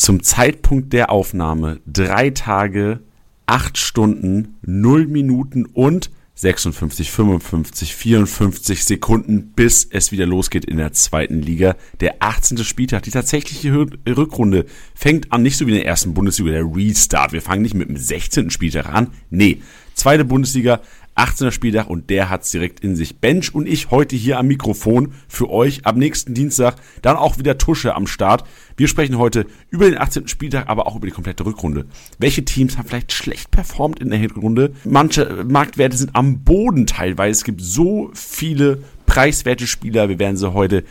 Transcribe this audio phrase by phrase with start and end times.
[0.00, 3.00] zum Zeitpunkt der Aufnahme drei Tage,
[3.44, 10.94] acht Stunden, null Minuten und 56, 55, 54 Sekunden, bis es wieder losgeht in der
[10.94, 11.76] zweiten Liga.
[12.00, 12.64] Der 18.
[12.64, 13.74] Spieltag, die tatsächliche
[14.08, 17.34] Rückrunde fängt an, nicht so wie in der ersten Bundesliga, der Restart.
[17.34, 18.48] Wir fangen nicht mit dem 16.
[18.48, 19.08] Spieltag an.
[19.28, 19.60] Nee,
[19.92, 20.80] zweite Bundesliga,
[21.20, 23.18] 18er Spieltag und der hat's direkt in sich.
[23.18, 27.58] Bench und ich heute hier am Mikrofon für euch am nächsten Dienstag dann auch wieder
[27.58, 28.44] Tusche am Start.
[28.76, 30.28] Wir sprechen heute über den 18.
[30.28, 31.84] Spieltag, aber auch über die komplette Rückrunde.
[32.18, 34.72] Welche Teams haben vielleicht schlecht performt in der Rückrunde?
[34.84, 37.38] Manche Marktwerte sind am Boden teilweise.
[37.38, 40.08] Es gibt so viele preiswerte Spieler.
[40.08, 40.84] Wir werden sie heute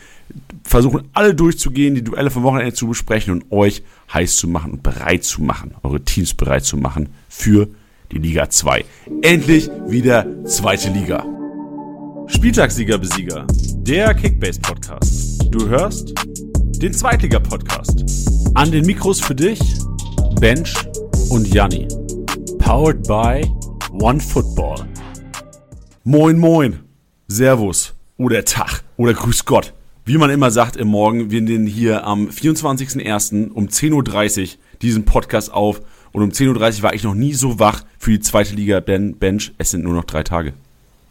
[0.62, 4.82] versuchen, alle durchzugehen, die Duelle vom Wochenende zu besprechen und euch heiß zu machen und
[4.82, 7.68] bereit zu machen, eure Teams bereit zu machen für
[8.12, 8.84] die Liga 2.
[9.22, 11.24] Endlich wieder zweite Liga.
[12.26, 13.46] Spieltagssieger-Besieger,
[13.76, 15.46] der Kickbase-Podcast.
[15.50, 16.12] Du hörst
[16.82, 18.04] den Zweitliga-Podcast.
[18.54, 19.60] An den Mikros für dich,
[20.40, 20.74] Bench
[21.28, 21.86] und Janni.
[22.58, 23.46] Powered by
[23.92, 24.86] OneFootball.
[26.04, 26.80] Moin, moin.
[27.28, 27.94] Servus.
[28.16, 28.82] Oder Tag.
[28.96, 29.72] Oder Grüß Gott.
[30.04, 33.50] Wie man immer sagt im Morgen, wir nehmen hier am 24.01.
[33.50, 34.48] um 10.30 Uhr
[34.82, 35.82] diesen Podcast auf
[36.12, 39.52] und um 10.30 Uhr war ich noch nie so wach für die zweite Liga Bench.
[39.58, 40.52] Es sind nur noch drei Tage.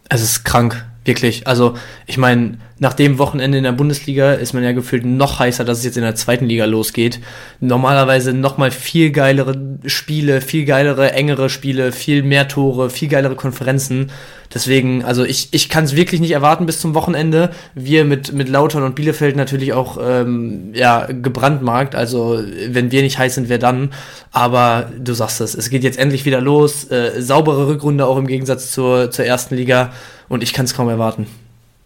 [0.09, 1.47] Es ist krank, wirklich.
[1.47, 1.75] Also,
[2.08, 5.80] ich meine, nach dem Wochenende in der Bundesliga ist man ja gefühlt noch heißer, dass
[5.80, 7.20] es jetzt in der zweiten Liga losgeht.
[7.59, 14.11] Normalerweise nochmal viel geilere Spiele, viel geilere, engere Spiele, viel mehr Tore, viel geilere Konferenzen.
[14.53, 17.52] Deswegen, also ich, ich kann es wirklich nicht erwarten bis zum Wochenende.
[17.75, 21.94] Wir mit, mit Lautern und Bielefeld natürlich auch ähm, ja, gebrandmarkt.
[21.94, 23.92] Also wenn wir nicht heiß sind, wer dann?
[24.31, 26.89] Aber du sagst es, es geht jetzt endlich wieder los.
[26.89, 29.92] Äh, saubere Rückrunde auch im Gegensatz zur, zur ersten Liga.
[30.30, 31.27] Und ich kann es kaum erwarten.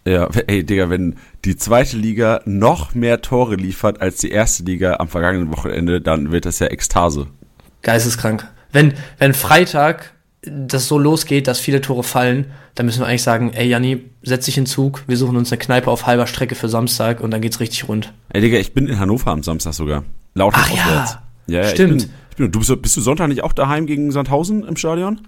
[0.05, 4.97] Ja, ey, Digga, wenn die zweite Liga noch mehr Tore liefert als die erste Liga
[4.97, 7.27] am vergangenen Wochenende, dann wird das ja Ekstase.
[7.81, 8.47] Geisteskrank.
[8.71, 10.12] Wenn, wenn Freitag
[10.45, 14.45] das so losgeht, dass viele Tore fallen, dann müssen wir eigentlich sagen, ey Janni, setz
[14.45, 17.41] dich in Zug, wir suchen uns eine Kneipe auf halber Strecke für Samstag und dann
[17.41, 18.13] geht's richtig rund.
[18.29, 20.03] Ey Digga, ich bin in Hannover am Samstag sogar.
[20.33, 21.17] Laut Ach auswärts.
[21.47, 22.03] ja, ja stimmt.
[22.03, 24.75] Ich bin, ich bin, du bist, bist, du Sonntag nicht auch daheim gegen Sandhausen im
[24.75, 25.21] Stadion?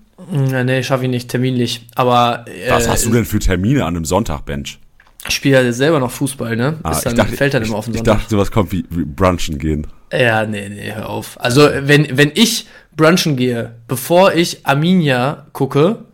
[0.49, 1.87] Ja, nee, schaffe ich nicht, terminlich.
[1.95, 4.79] Aber äh, Was hast du denn für Termine an einem Sonntag, Bench?
[5.27, 6.77] Ich spiele ja selber noch Fußball, ne?
[6.83, 8.13] Ah, dann, dachte, fällt dann immer auf den Sonntag.
[8.13, 9.87] Ich dachte, sowas kommt wie, wie Brunchen gehen.
[10.13, 11.39] Ja, nee, nee, hör auf.
[11.41, 16.05] Also, wenn, wenn ich brunchen gehe, bevor ich Arminia gucke,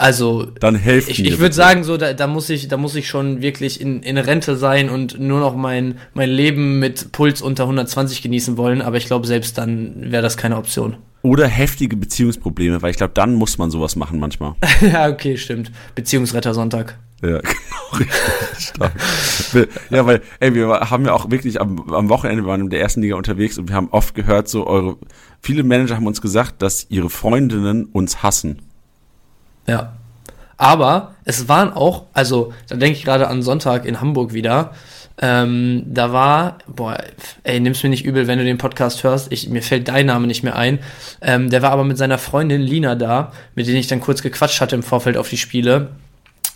[0.00, 3.06] also dann helft ich, ich würde sagen so da, da muss ich da muss ich
[3.06, 7.64] schon wirklich in, in Rente sein und nur noch mein mein Leben mit Puls unter
[7.64, 10.96] 120 genießen wollen aber ich glaube selbst dann wäre das keine Option.
[11.20, 14.54] Oder heftige Beziehungsprobleme weil ich glaube dann muss man sowas machen manchmal.
[14.80, 15.70] Ja okay stimmt.
[15.94, 17.38] Beziehungsretter Sonntag ja,
[17.98, 18.10] genau,
[18.58, 18.92] stark.
[19.90, 22.80] ja, weil, ey, wir haben ja auch wirklich am, am Wochenende, wir waren in der
[22.80, 24.96] ersten Liga unterwegs und wir haben oft gehört, so eure,
[25.40, 28.62] viele Manager haben uns gesagt, dass ihre Freundinnen uns hassen.
[29.66, 29.94] Ja.
[30.56, 34.74] Aber es waren auch, also da denke ich gerade an Sonntag in Hamburg wieder.
[35.22, 36.98] Ähm, da war, boah,
[37.42, 39.32] ey, nimm's mir nicht übel, wenn du den Podcast hörst.
[39.32, 40.78] Ich, mir fällt dein Name nicht mehr ein.
[41.20, 44.60] Ähm, der war aber mit seiner Freundin Lina da, mit denen ich dann kurz gequatscht
[44.60, 45.90] hatte im Vorfeld auf die Spiele.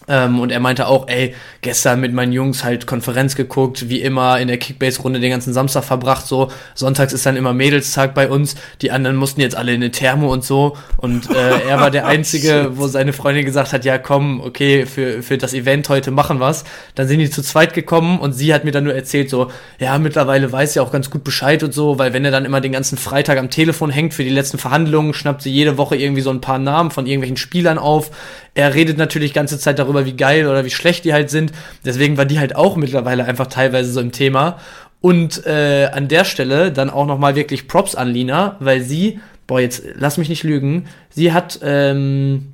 [0.08, 4.38] Ähm, und er meinte auch, ey, gestern mit meinen Jungs halt Konferenz geguckt, wie immer
[4.38, 6.50] in der Kickbase-Runde den ganzen Samstag verbracht, so.
[6.74, 10.32] Sonntags ist dann immer Mädelstag bei uns, die anderen mussten jetzt alle in eine Thermo
[10.32, 10.76] und so.
[10.96, 15.22] Und äh, er war der Einzige, wo seine Freundin gesagt hat, ja komm, okay, für,
[15.22, 16.64] für das Event heute machen wir's.
[16.94, 19.98] Dann sind die zu zweit gekommen und sie hat mir dann nur erzählt, so, ja,
[19.98, 22.72] mittlerweile weiß sie auch ganz gut Bescheid und so, weil wenn er dann immer den
[22.72, 26.30] ganzen Freitag am Telefon hängt für die letzten Verhandlungen, schnappt sie jede Woche irgendwie so
[26.30, 28.10] ein paar Namen von irgendwelchen Spielern auf.
[28.56, 31.52] Er redet natürlich ganze Zeit darüber, darüber, wie geil oder wie schlecht die halt sind.
[31.84, 34.58] Deswegen war die halt auch mittlerweile einfach teilweise so im Thema.
[35.00, 39.60] Und äh, an der Stelle dann auch nochmal wirklich Props an Lina, weil sie, boah,
[39.60, 42.52] jetzt lass mich nicht lügen, sie hat ähm,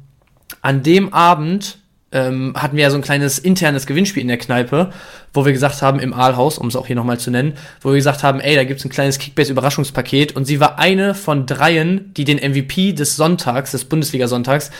[0.60, 1.78] an dem Abend
[2.12, 4.90] ähm, hatten wir ja so ein kleines internes Gewinnspiel in der Kneipe,
[5.32, 7.96] wo wir gesagt haben, im Aalhaus, um es auch hier nochmal zu nennen, wo wir
[7.96, 12.24] gesagt haben, ey, da gibt's ein kleines Kickbase-Überraschungspaket und sie war eine von dreien, die
[12.24, 14.72] den MVP des Sonntags, des Bundesliga-Sonntags,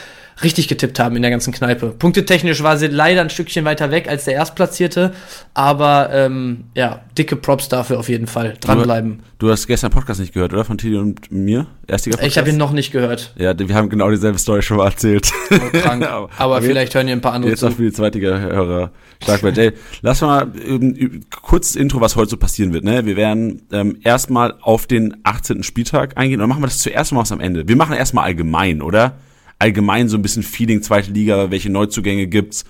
[0.43, 1.89] richtig getippt haben in der ganzen Kneipe.
[1.99, 5.13] Punktetechnisch war sie leider ein Stückchen weiter weg als der Erstplatzierte,
[5.55, 8.57] aber ähm, ja, dicke Props dafür auf jeden Fall.
[8.61, 9.21] Dranbleiben.
[9.39, 10.65] Du, du hast gestern Podcast nicht gehört, oder?
[10.65, 11.67] Von Tilly und mir?
[11.87, 12.33] Erstiger Podcast?
[12.33, 13.35] Ich habe ihn noch nicht gehört.
[13.37, 15.31] Ja, wir haben genau dieselbe Story schon mal erzählt.
[15.51, 16.07] Oh, krank.
[16.11, 17.67] aber, aber vielleicht hören hier ein paar andere jetzt zu.
[17.67, 19.73] Jetzt auch für die zweite Hörer stark Jay.
[20.03, 22.85] Lass mal ähm, kurz Intro, was heute so passieren wird.
[22.85, 23.05] Ne?
[23.07, 25.63] Wir werden ähm, erstmal auf den 18.
[25.63, 26.41] Spieltag eingehen.
[26.41, 27.69] Oder machen wir das zuerst mal was am Ende?
[27.69, 29.17] Wir machen erstmal allgemein, oder?
[29.61, 32.65] Allgemein so ein bisschen Feeling zweite Liga, welche Neuzugänge gibt's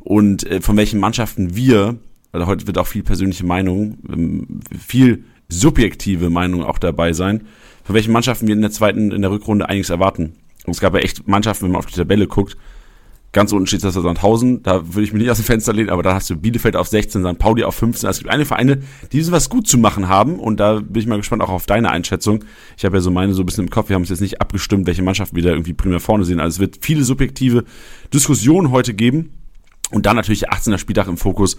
[0.00, 1.98] und äh, von welchen Mannschaften wir,
[2.30, 7.46] weil heute wird auch viel persönliche Meinung, ähm, viel subjektive Meinung auch dabei sein,
[7.84, 10.34] von welchen Mannschaften wir in der zweiten, in der Rückrunde einiges erwarten.
[10.64, 12.56] Und es gab ja echt Mannschaften, wenn man auf die Tabelle guckt,
[13.32, 16.02] Ganz unten steht das Sandhausen, da würde ich mich nicht aus dem Fenster lehnen, aber
[16.02, 17.38] da hast du Bielefeld auf 16, St.
[17.38, 18.06] Pauli auf 15.
[18.06, 18.78] Also es gibt einige Vereine,
[19.12, 21.90] die was gut zu machen haben und da bin ich mal gespannt auch auf deine
[21.90, 22.44] Einschätzung.
[22.78, 24.40] Ich habe ja so meine so ein bisschen im Kopf, wir haben es jetzt nicht
[24.40, 26.40] abgestimmt, welche Mannschaften wir da irgendwie primär vorne sehen.
[26.40, 27.64] Also es wird viele subjektive
[28.14, 29.32] Diskussionen heute geben
[29.90, 31.58] und dann natürlich 18er Spieltag im Fokus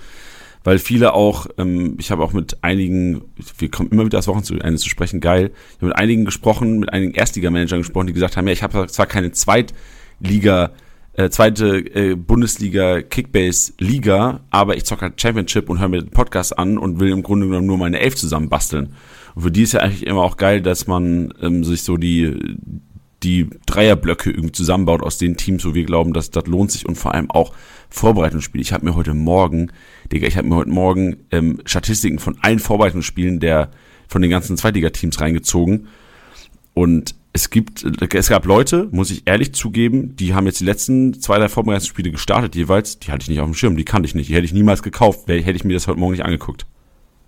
[0.64, 3.22] weil viele auch, ähm, ich habe auch mit einigen,
[3.58, 6.92] wir kommen immer wieder das Wochenende zu sprechen, geil, ich habe mit einigen gesprochen, mit
[6.92, 10.72] einigen Erstligamanagern gesprochen, die gesagt haben, ja, ich habe zwar keine Zweitliga-
[11.18, 16.12] äh, zweite äh, Bundesliga Kickbase Liga, aber ich zocke halt Championship und höre mir den
[16.12, 18.94] Podcast an und will im Grunde genommen nur meine Elf zusammen basteln.
[19.36, 22.58] Und für die ist ja eigentlich immer auch geil, dass man ähm, sich so die
[23.24, 26.98] die Dreierblöcke irgendwie zusammenbaut aus den Teams, wo wir glauben, dass das lohnt sich und
[26.98, 27.52] vor allem auch
[27.90, 28.62] Vorbereitungsspiele.
[28.62, 29.72] Ich habe mir heute Morgen,
[30.12, 33.72] Digga, ich habe mir heute Morgen ähm, Statistiken von allen Vorbereitungsspielen der
[34.08, 35.88] von den ganzen Zweitligateams reingezogen
[36.76, 41.22] und es gibt, es gab Leute, muss ich ehrlich zugeben, die haben jetzt die letzten
[41.22, 44.16] zwei, drei Vorbereitungsspiele gestartet jeweils, die hatte ich nicht auf dem Schirm, die kannte ich
[44.16, 46.66] nicht, die hätte ich niemals gekauft, hätte ich mir das heute Morgen nicht angeguckt.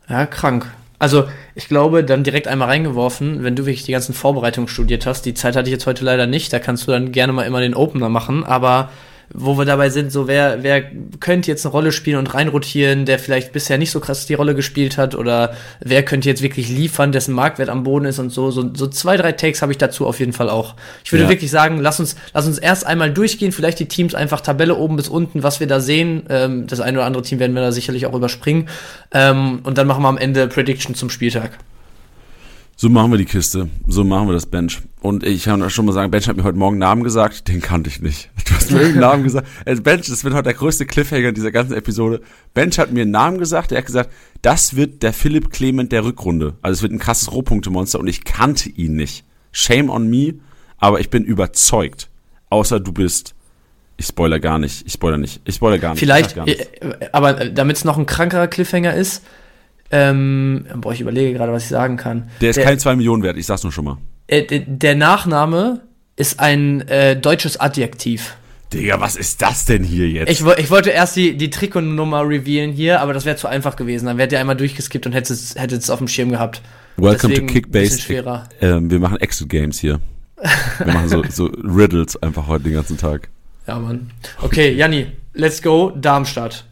[0.09, 0.65] Ja, krank.
[0.97, 5.25] Also, ich glaube, dann direkt einmal reingeworfen, wenn du wirklich die ganzen Vorbereitungen studiert hast,
[5.27, 7.61] die Zeit hatte ich jetzt heute leider nicht, da kannst du dann gerne mal immer
[7.61, 8.89] den Opener machen, aber
[9.33, 10.83] wo wir dabei sind, so wer, wer
[11.19, 14.55] könnte jetzt eine Rolle spielen und reinrotieren, der vielleicht bisher nicht so krass die Rolle
[14.55, 18.49] gespielt hat oder wer könnte jetzt wirklich liefern, dessen Marktwert am Boden ist und so.
[18.51, 20.75] So, so zwei, drei Takes habe ich dazu auf jeden Fall auch.
[21.03, 21.29] Ich würde ja.
[21.29, 24.95] wirklich sagen, lass uns, lass uns erst einmal durchgehen, vielleicht die Teams einfach Tabelle oben
[24.95, 26.23] bis unten, was wir da sehen.
[26.29, 28.67] Ähm, das eine oder andere Team werden wir da sicherlich auch überspringen.
[29.11, 31.51] Ähm, und dann machen wir am Ende Prediction zum Spieltag.
[32.81, 33.67] So machen wir die Kiste.
[33.87, 34.81] So machen wir das Bench.
[35.01, 37.59] Und ich kann schon mal sagen, Bench hat mir heute Morgen einen Namen gesagt, den
[37.59, 38.29] kannte ich nicht.
[38.47, 39.49] Du hast mir irgendeinen Namen gesagt.
[39.65, 42.21] Also Bench, das wird heute der größte Cliffhanger dieser ganzen Episode.
[42.53, 46.05] Bench hat mir einen Namen gesagt, der hat gesagt, das wird der Philipp Clement der
[46.05, 46.53] Rückrunde.
[46.61, 49.25] Also es wird ein krasses Rohpunktemonster und ich kannte ihn nicht.
[49.51, 50.35] Shame on me,
[50.77, 52.07] aber ich bin überzeugt.
[52.49, 53.35] Außer du bist
[53.97, 54.87] ich spoiler gar nicht.
[54.87, 55.41] Ich spoiler nicht.
[55.43, 55.99] Ich spoiler gar nicht.
[55.99, 56.81] Vielleicht, nicht.
[56.81, 59.25] Äh, aber damit es noch ein krankerer Cliffhanger ist,
[59.91, 62.29] ähm, boah, ich überlege gerade, was ich sagen kann.
[62.41, 63.97] Der ist der, keine 2 Millionen wert, ich sag's nur schon mal.
[64.27, 65.81] Äh, der Nachname
[66.15, 68.35] ist ein äh, deutsches Adjektiv.
[68.71, 70.29] Digga, was ist das denn hier jetzt?
[70.29, 74.05] Ich, ich wollte erst die, die Trikotnummer revealen hier, aber das wäre zu einfach gewesen.
[74.05, 76.61] Dann wärt ihr einmal durchgeskippt und hättet es, hättet es auf dem Schirm gehabt.
[76.97, 78.45] Welcome Deswegen to Kickbase.
[78.61, 79.99] Ähm, wir machen Exit Games hier.
[80.83, 83.29] Wir machen so, so Riddles einfach heute den ganzen Tag.
[83.67, 84.11] Ja, Mann.
[84.41, 85.91] Okay, Janni, let's go.
[85.91, 86.65] Darmstadt.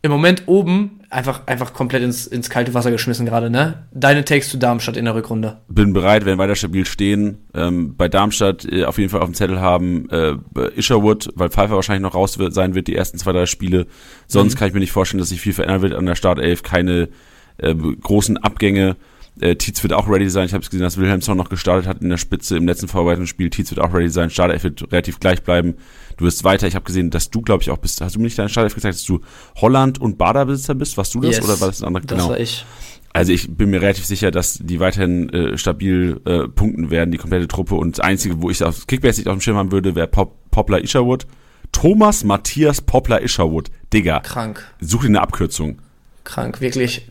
[0.00, 3.86] Im Moment oben einfach, einfach komplett ins, ins kalte Wasser geschmissen gerade, ne?
[3.92, 5.58] Deine Takes zu Darmstadt in der Rückrunde.
[5.68, 7.46] Bin bereit, wenn weiter stabil stehen.
[7.54, 10.34] Ähm, bei Darmstadt äh, auf jeden Fall auf dem Zettel haben äh,
[10.74, 13.86] Isherwood, weil Pfeiffer wahrscheinlich noch raus wird, sein wird, die ersten zwei, drei Spiele.
[14.26, 14.58] Sonst mhm.
[14.58, 16.62] kann ich mir nicht vorstellen, dass sich viel verändern wird an der Startelf.
[16.62, 17.08] Keine
[17.58, 18.96] äh, großen Abgänge.
[19.40, 20.46] Äh, Tietz wird auch ready sein.
[20.46, 23.48] Ich habe es gesehen, dass Wilhelmsson noch gestartet hat in der Spitze im letzten Vorbereitungsspiel.
[23.50, 24.30] Tietz wird auch ready sein.
[24.30, 25.76] Startelf wird relativ gleich bleiben.
[26.18, 26.66] Du wirst weiter.
[26.66, 28.00] Ich habe gesehen, dass du, glaube ich, auch bist.
[28.02, 29.20] Hast du mir nicht deine Startelf gezeigt, dass du
[29.56, 30.96] Holland und Baderbesitzer bist?
[30.98, 32.04] Warst du das yes, oder war das ein anderer?
[32.04, 32.30] Das genau.
[32.30, 32.66] war ich.
[33.14, 37.18] Also ich bin mir relativ sicher, dass die weiterhin äh, stabil äh, punkten werden, die
[37.18, 37.74] komplette Truppe.
[37.74, 40.50] Und das Einzige, wo ich auf Kickbase nicht auf dem Schirm haben würde, wäre Pop
[40.50, 41.26] Poplar Isherwood.
[41.72, 43.70] Thomas Matthias Poplar Isherwood.
[43.92, 44.20] Digga.
[44.20, 44.66] Krank.
[44.80, 45.80] Such dir eine Abkürzung.
[46.24, 47.08] Krank, wirklich.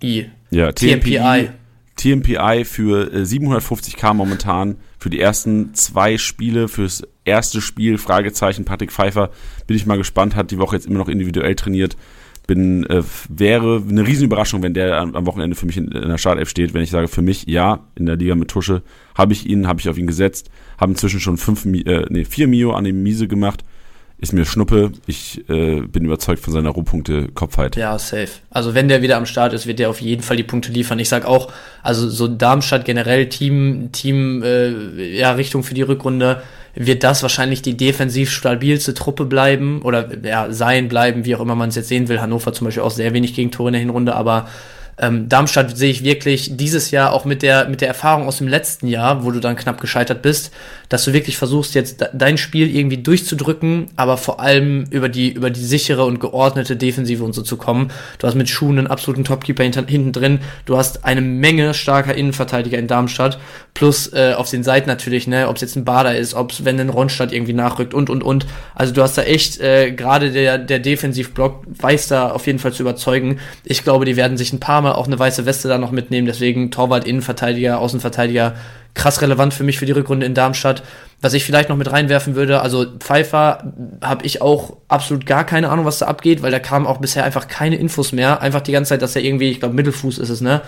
[0.00, 0.30] TMPI.
[0.50, 1.50] Ja, TMPI.
[1.96, 8.92] TMPI für 750k äh, momentan für die ersten zwei Spiele, fürs erste Spiel, Fragezeichen, Patrick
[8.92, 9.30] Pfeiffer,
[9.66, 11.96] bin ich mal gespannt, hat die Woche jetzt immer noch individuell trainiert.
[12.46, 16.48] Bin, äh, wäre eine Riesenüberraschung, wenn der am, Wochenende für mich in, in der Startelf
[16.48, 18.82] steht, wenn ich sage, für mich, ja, in der Liga mit Tusche,
[19.14, 22.48] habe ich ihn, habe ich auf ihn gesetzt, habe inzwischen schon fünf, äh, nee, vier
[22.48, 23.62] Mio an dem Miese gemacht,
[24.20, 24.92] ist mir Schnuppe.
[25.06, 27.76] Ich äh, bin überzeugt von seiner Rohpunkte-Kopfheit.
[27.76, 28.28] Ja, safe.
[28.50, 30.98] Also wenn der wieder am Start ist, wird der auf jeden Fall die Punkte liefern.
[30.98, 31.50] Ich sag auch,
[31.82, 36.42] also so Darmstadt generell Team, Team, äh, ja, Richtung für die Rückrunde,
[36.74, 41.54] wird das wahrscheinlich die defensiv stabilste Truppe bleiben oder ja, sein bleiben, wie auch immer
[41.54, 42.20] man es jetzt sehen will.
[42.20, 44.48] Hannover zum Beispiel auch sehr wenig Gegentore in der Hinrunde, aber
[45.00, 48.48] ähm, Darmstadt sehe ich wirklich dieses Jahr auch mit der, mit der Erfahrung aus dem
[48.48, 50.52] letzten Jahr, wo du dann knapp gescheitert bist,
[50.90, 55.48] dass du wirklich versuchst, jetzt dein Spiel irgendwie durchzudrücken, aber vor allem über die, über
[55.48, 57.90] die sichere und geordnete Defensive und so zu kommen.
[58.18, 60.40] Du hast mit Schuhen einen absoluten Topkeeper hinten drin.
[60.66, 63.38] Du hast eine Menge starker Innenverteidiger in Darmstadt.
[63.72, 66.64] Plus äh, auf den Seiten natürlich, ne, ob es jetzt ein Bader ist, ob es,
[66.64, 68.46] wenn ein Ronstadt irgendwie nachrückt und und und.
[68.74, 72.72] Also du hast da echt, äh, gerade der, der Defensivblock weiß da auf jeden Fall
[72.72, 73.38] zu überzeugen.
[73.64, 75.92] Ich glaube, die werden sich ein paar Mal mal auch eine weiße Weste da noch
[75.92, 76.26] mitnehmen.
[76.26, 78.54] Deswegen Torwart, Innenverteidiger, Außenverteidiger,
[78.94, 80.82] krass relevant für mich für die Rückrunde in Darmstadt.
[81.20, 85.68] Was ich vielleicht noch mit reinwerfen würde, also Pfeiffer habe ich auch absolut gar keine
[85.68, 88.40] Ahnung, was da abgeht, weil da kam auch bisher einfach keine Infos mehr.
[88.40, 90.62] Einfach die ganze Zeit, dass er irgendwie, ich glaube Mittelfuß ist es, ne?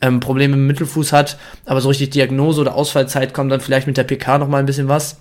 [0.00, 3.96] Ähm, Probleme im Mittelfuß hat, aber so richtig Diagnose oder Ausfallzeit kommt dann vielleicht mit
[3.96, 5.18] der PK noch mal ein bisschen was.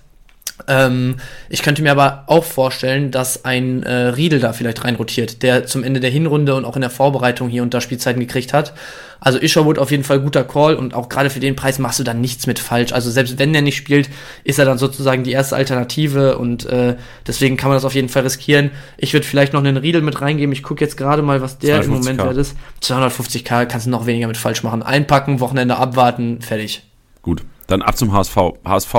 [0.68, 1.18] Ähm,
[1.50, 5.84] ich könnte mir aber auch vorstellen, dass ein äh, Riedel da vielleicht reinrotiert, der zum
[5.84, 8.74] Ende der Hinrunde und auch in der Vorbereitung hier und da Spielzeiten gekriegt hat.
[9.20, 12.04] Also Isherwood auf jeden Fall guter Call und auch gerade für den Preis machst du
[12.04, 12.92] dann nichts mit falsch.
[12.92, 14.10] Also selbst wenn der nicht spielt,
[14.44, 18.10] ist er dann sozusagen die erste Alternative und äh, deswegen kann man das auf jeden
[18.10, 18.72] Fall riskieren.
[18.98, 20.54] Ich würde vielleicht noch einen Riedel mit reingeben.
[20.54, 22.56] Ich gucke jetzt gerade mal, was der im Moment wert ist.
[22.84, 24.84] 250k kannst du noch weniger mit falsch machen.
[24.84, 26.84] Einpacken, Wochenende abwarten, fertig.
[27.24, 28.38] Gut, dann ab zum HSV.
[28.64, 28.96] HSV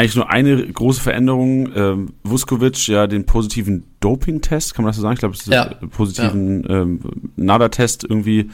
[0.00, 1.70] eigentlich nur eine große Veränderung.
[1.74, 5.14] Ähm, Vuskovic, ja, den positiven Doping-Test, kann man das so sagen?
[5.14, 5.66] Ich glaube, es ist ja.
[5.90, 6.82] positiven ja.
[6.82, 7.00] ähm,
[7.36, 8.50] NADA-Test irgendwie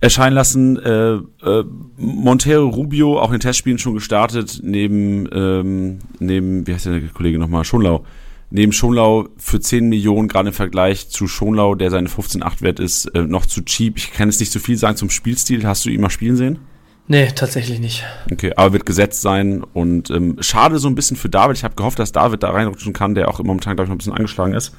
[0.00, 0.78] erscheinen lassen.
[0.78, 1.64] Äh, äh,
[1.96, 7.64] Montero Rubio, auch in Testspielen schon gestartet, neben, ähm, neben, wie heißt der Kollege nochmal,
[7.64, 8.04] Schonlau.
[8.50, 13.06] Neben Schonlau für 10 Millionen, gerade im Vergleich zu Schonlau, der seine 15,8 wert ist,
[13.06, 13.96] äh, noch zu cheap.
[13.96, 15.66] Ich kann jetzt nicht so viel sagen zum Spielstil.
[15.66, 16.58] Hast du ihn mal spielen sehen?
[17.06, 18.04] Nee, tatsächlich nicht.
[18.32, 21.56] Okay, aber wird gesetzt sein und ähm, schade so ein bisschen für David.
[21.58, 23.98] Ich habe gehofft, dass David da reinrutschen kann, der auch momentan, glaube ich, noch ein
[23.98, 24.74] bisschen angeschlagen ist.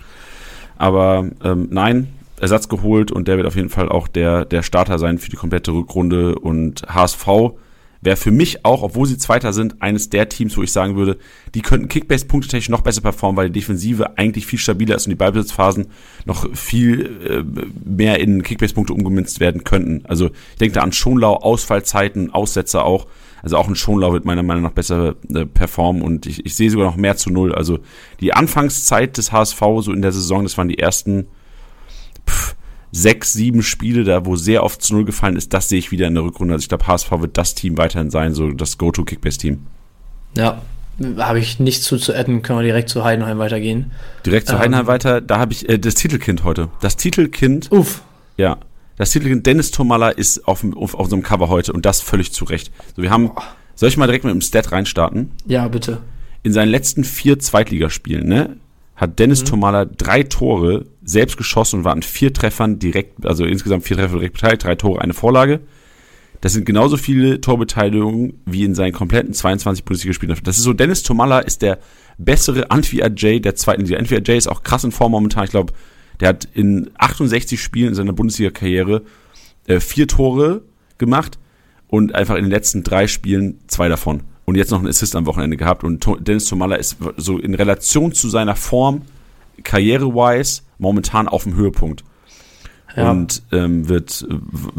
[0.77, 2.07] Aber ähm, nein,
[2.39, 5.37] Ersatz geholt und der wird auf jeden Fall auch der, der Starter sein für die
[5.37, 7.27] komplette Rückrunde und HSV
[8.01, 11.17] wäre für mich auch, obwohl sie Zweiter sind, eines der Teams, wo ich sagen würde,
[11.53, 15.15] die könnten Kickbase-punktetechnisch noch besser performen, weil die Defensive eigentlich viel stabiler ist und die
[15.15, 15.87] Ballbesitzphasen
[16.25, 17.43] noch viel äh,
[17.83, 20.05] mehr in Kickbase-Punkte umgemünzt werden könnten.
[20.05, 23.07] Also ich denke da an Schonlau, Ausfallzeiten, Aussetzer auch.
[23.41, 26.71] Also auch ein Schonlau wird meiner Meinung nach besser äh, performen und ich, ich sehe
[26.71, 27.53] sogar noch mehr zu null.
[27.53, 27.79] Also
[28.19, 31.27] die Anfangszeit des HSV so in der Saison, das waren die ersten
[32.27, 32.55] pff,
[32.95, 36.07] sechs, sieben Spiele da, wo sehr oft zu Null gefallen ist, das sehe ich wieder
[36.07, 36.53] in der Rückrunde.
[36.53, 39.67] Also ich glaube, HSV wird das Team weiterhin sein, so das Go-To-Kickbase-Team.
[40.37, 40.61] Ja,
[41.17, 43.91] habe ich nichts zu zu adden, können wir direkt zu Heidenheim weitergehen.
[44.25, 46.69] Direkt zu ähm, Heidenheim weiter, da habe ich äh, das Titelkind heute.
[46.79, 47.69] Das Titelkind.
[47.71, 48.01] Uff.
[48.37, 48.57] Ja.
[48.95, 52.31] Das Titelkind Dennis Tomalla ist auf, auf, auf so einem Cover heute und das völlig
[52.31, 52.71] zu Recht.
[52.95, 53.31] So, wir haben.
[53.75, 55.31] Soll ich mal direkt mit dem Stat reinstarten?
[55.45, 55.97] Ja, bitte.
[56.43, 58.55] In seinen letzten vier Zweitligaspielen, ne?
[58.95, 59.47] hat Dennis mhm.
[59.47, 64.15] Tomala drei Tore selbst geschossen und war an vier Treffern direkt, also insgesamt vier Treffer
[64.15, 65.61] direkt beteiligt, drei Tore, eine Vorlage.
[66.41, 70.37] Das sind genauso viele Torbeteiligungen wie in seinen kompletten 22 Bundesligaspielen.
[70.43, 71.79] Das ist so, Dennis Tomala ist der
[72.17, 73.97] bessere Antwi-Ajay der zweiten Liga.
[73.97, 75.45] Antwi-Ajay ist auch krass in Form momentan.
[75.45, 75.73] Ich glaube,
[76.19, 79.03] der hat in 68 Spielen in seiner Bundesliga-Karriere
[79.67, 80.61] äh, vier Tore
[80.97, 81.39] gemacht
[81.87, 85.25] und einfach in den letzten drei Spielen zwei davon und jetzt noch einen Assist am
[85.25, 85.83] Wochenende gehabt.
[85.83, 89.01] Und Dennis Tomalla ist so in Relation zu seiner Form,
[89.63, 92.03] karriere-wise, momentan auf dem Höhepunkt.
[92.95, 93.11] Ja.
[93.11, 94.25] Und ähm, wird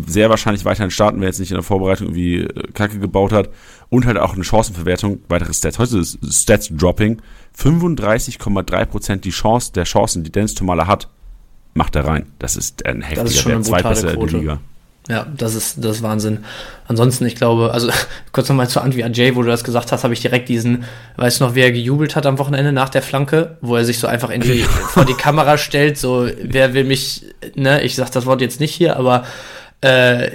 [0.07, 3.51] sehr wahrscheinlich weiterhin starten, wer jetzt nicht in der Vorbereitung irgendwie äh, Kacke gebaut hat.
[3.91, 5.79] Und halt auch eine Chancenverwertung, weitere Stats.
[5.79, 7.21] Heute ist Stats Dropping.
[7.59, 11.09] 35,3% die Chance der Chancen, die Dennis Tomalla hat,
[11.75, 12.27] macht er rein.
[12.39, 14.61] Das ist ein heftiger Wert, zweitbester der Liga.
[15.09, 16.45] Ja, das ist, das ist Wahnsinn.
[16.89, 17.91] Ansonsten, ich glaube, also
[18.33, 20.85] kurz nochmal zu Antwi Ajay, wo du das gesagt hast, habe ich direkt diesen,
[21.17, 23.99] weißt du noch, wie er gejubelt hat am Wochenende nach der Flanke, wo er sich
[23.99, 28.11] so einfach in die, vor die Kamera stellt, so, wer will mich, ne, ich sag
[28.11, 29.25] das Wort jetzt nicht hier, aber
[29.81, 30.31] äh,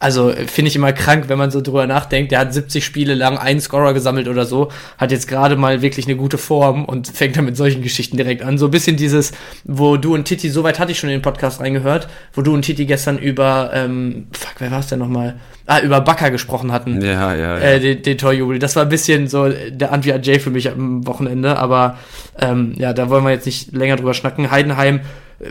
[0.00, 2.32] also finde ich immer krank, wenn man so drüber nachdenkt.
[2.32, 6.06] Der hat 70 Spiele lang einen Scorer gesammelt oder so, hat jetzt gerade mal wirklich
[6.06, 8.56] eine gute Form und fängt dann mit solchen Geschichten direkt an.
[8.56, 9.32] So ein bisschen dieses,
[9.64, 12.62] wo du und Titi, soweit hatte ich schon in den Podcast reingehört, wo du und
[12.62, 15.36] Titi gestern über, ähm, fuck, wer war es denn nochmal?
[15.66, 17.02] Ah, über Bakker gesprochen hatten.
[17.02, 17.58] Ja, ja, ja.
[17.58, 18.58] Äh, den, den Torjubel.
[18.58, 21.98] Das war ein bisschen so der Antwi Jay für mich am Wochenende, aber
[22.40, 24.50] ähm, ja, da wollen wir jetzt nicht länger drüber schnacken.
[24.50, 25.00] Heidenheim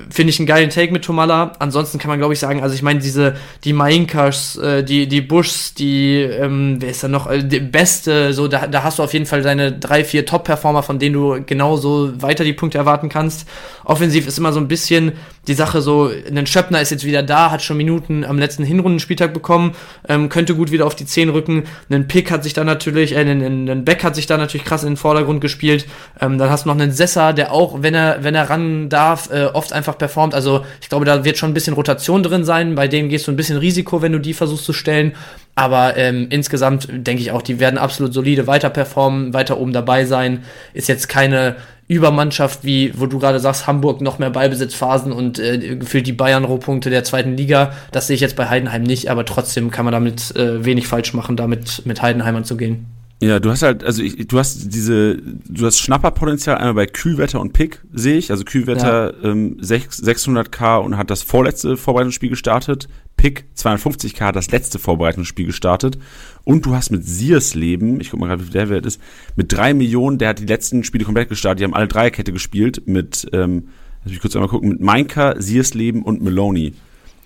[0.10, 1.54] finde ich einen geilen Take mit Tomala.
[1.58, 5.22] Ansonsten kann man, glaube ich, sagen, also ich meine, diese, die Mainkas, äh, die, die
[5.22, 9.04] Bushs, die, ähm, wer ist da noch, äh, die beste, so, da, da hast du
[9.04, 13.10] auf jeden Fall deine drei, vier Top-Performer, von denen du genauso weiter die Punkte erwarten
[13.10, 13.48] kannst.
[13.84, 15.14] Offensiv ist immer so ein bisschen
[15.48, 19.34] die Sache so, ein Schöppner ist jetzt wieder da, hat schon Minuten am letzten Hinrundenspieltag
[19.34, 19.76] bekommen,
[20.08, 21.64] ähm, könnte gut wieder auf die 10 rücken.
[21.90, 24.92] Ein Pick hat sich da natürlich, äh, ein, Beck hat sich da natürlich krass in
[24.92, 25.86] den Vordergrund gespielt.
[26.22, 29.30] Ähm, dann hast du noch einen Sessa, der auch, wenn er, wenn er ran darf,
[29.32, 30.36] äh, oft einfach performt.
[30.36, 32.76] Also ich glaube, da wird schon ein bisschen Rotation drin sein.
[32.76, 35.14] Bei dem gehst du ein bisschen Risiko, wenn du die versuchst zu stellen.
[35.60, 40.06] Aber ähm, insgesamt denke ich auch, die werden absolut solide weiter performen, weiter oben dabei
[40.06, 40.46] sein.
[40.74, 41.58] Ist jetzt keine
[41.90, 46.90] Übermannschaft wie, wo du gerade sagst, Hamburg noch mehr Ballbesitzphasen und äh, gefühlt die Bayern-Rohpunkte
[46.90, 47.74] der zweiten Liga.
[47.92, 51.14] Das sehe ich jetzt bei Heidenheim nicht, aber trotzdem kann man damit äh, wenig falsch
[51.14, 52.86] machen, damit mit Heidenheim anzugehen.
[53.22, 57.42] Ja, du hast halt, also ich, du hast diese, du hast Schnapperpotenzial einmal bei Kühlwetter
[57.42, 58.32] und Pick, sehe ich.
[58.32, 59.30] Also Kühlwetter ja.
[59.30, 62.88] ähm, 600k und hat das vorletzte Vorbereitungsspiel gestartet.
[63.18, 66.00] Pick 250k hat das letzte Vorbereitungsspiel gestartet.
[66.46, 69.02] Und du hast mit Sears Leben, ich guck mal gerade, wie der Wert ist,
[69.36, 71.60] mit drei Millionen, der hat die letzten Spiele komplett gestartet.
[71.60, 73.68] Die haben alle Dreierkette gespielt mit, ähm,
[74.04, 76.74] lass mich kurz einmal gucken, mit Minka, Sears Leben und Maloney.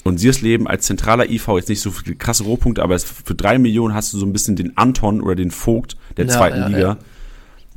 [0.04, 3.94] Und Leben als zentraler IV jetzt nicht so viele krasse Rohpunkte, aber für drei Millionen
[3.94, 6.80] hast du so ein bisschen den Anton oder den Vogt der ja, zweiten ja, Liga.
[6.80, 6.98] Ja.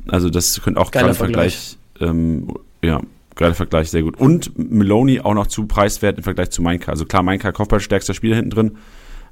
[0.07, 2.53] Also das könnte auch gerade Vergleich, Vergleich ähm,
[2.83, 3.01] ja,
[3.35, 4.19] gerade Vergleich sehr gut.
[4.19, 6.91] Und Meloni auch noch zu preiswert im Vergleich zu Mainka.
[6.91, 8.77] Also klar, Mainka Kopfballstärkster Spieler hinten drin,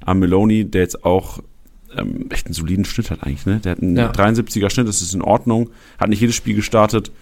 [0.00, 1.40] aber Meloni, der jetzt auch
[1.96, 3.60] ähm, echt einen soliden Schnitt hat eigentlich, ne?
[3.60, 7.12] Der hat einen 73er Schnitt, das ist in Ordnung, hat nicht jedes Spiel gestartet,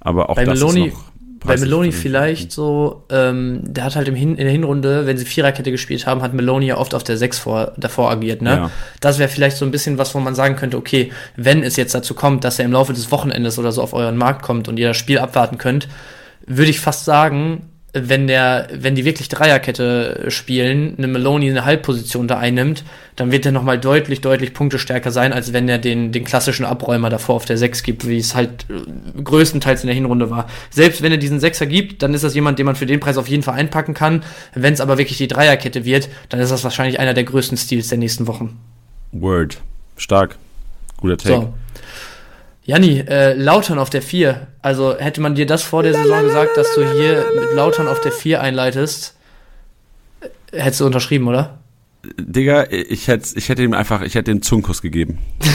[0.00, 1.07] aber auch Bei das Meloni, ist noch
[1.44, 5.24] bei Meloni vielleicht so, ähm, der hat halt im Hin in der Hinrunde, wenn sie
[5.24, 8.50] Viererkette gespielt haben, hat Meloni ja oft auf der Sechs vor, davor agiert, ne?
[8.50, 8.70] Ja.
[9.00, 11.94] Das wäre vielleicht so ein bisschen was, wo man sagen könnte, okay, wenn es jetzt
[11.94, 14.78] dazu kommt, dass er im Laufe des Wochenendes oder so auf euren Markt kommt und
[14.78, 15.88] ihr das Spiel abwarten könnt,
[16.46, 17.68] würde ich fast sagen,
[18.04, 22.84] wenn der, wenn die wirklich Dreierkette spielen, eine Meloni eine Halbposition da einnimmt,
[23.16, 27.10] dann wird er nochmal deutlich, deutlich punktestärker sein, als wenn er den, den klassischen Abräumer
[27.10, 30.48] davor auf der 6 gibt, wie es halt äh, größtenteils in der Hinrunde war.
[30.70, 33.16] Selbst wenn er diesen Sechser gibt, dann ist das jemand, den man für den Preis
[33.16, 34.22] auf jeden Fall einpacken kann.
[34.54, 37.88] Wenn es aber wirklich die Dreierkette wird, dann ist das wahrscheinlich einer der größten Stils
[37.88, 38.58] der nächsten Wochen.
[39.12, 39.60] Word.
[39.96, 40.36] Stark.
[40.98, 41.34] Guter Take.
[41.34, 41.54] So.
[42.68, 44.46] Janni, äh, Lautern auf der 4.
[44.60, 48.02] Also hätte man dir das vor der Saison gesagt, dass du hier mit Lautern auf
[48.02, 49.16] der 4 einleitest,
[50.20, 51.60] äh, hättest du unterschrieben, oder?
[52.18, 55.18] Digga, ich hätte, ich hätte ihm einfach, ich hätte ihm Zungenkuss gegeben.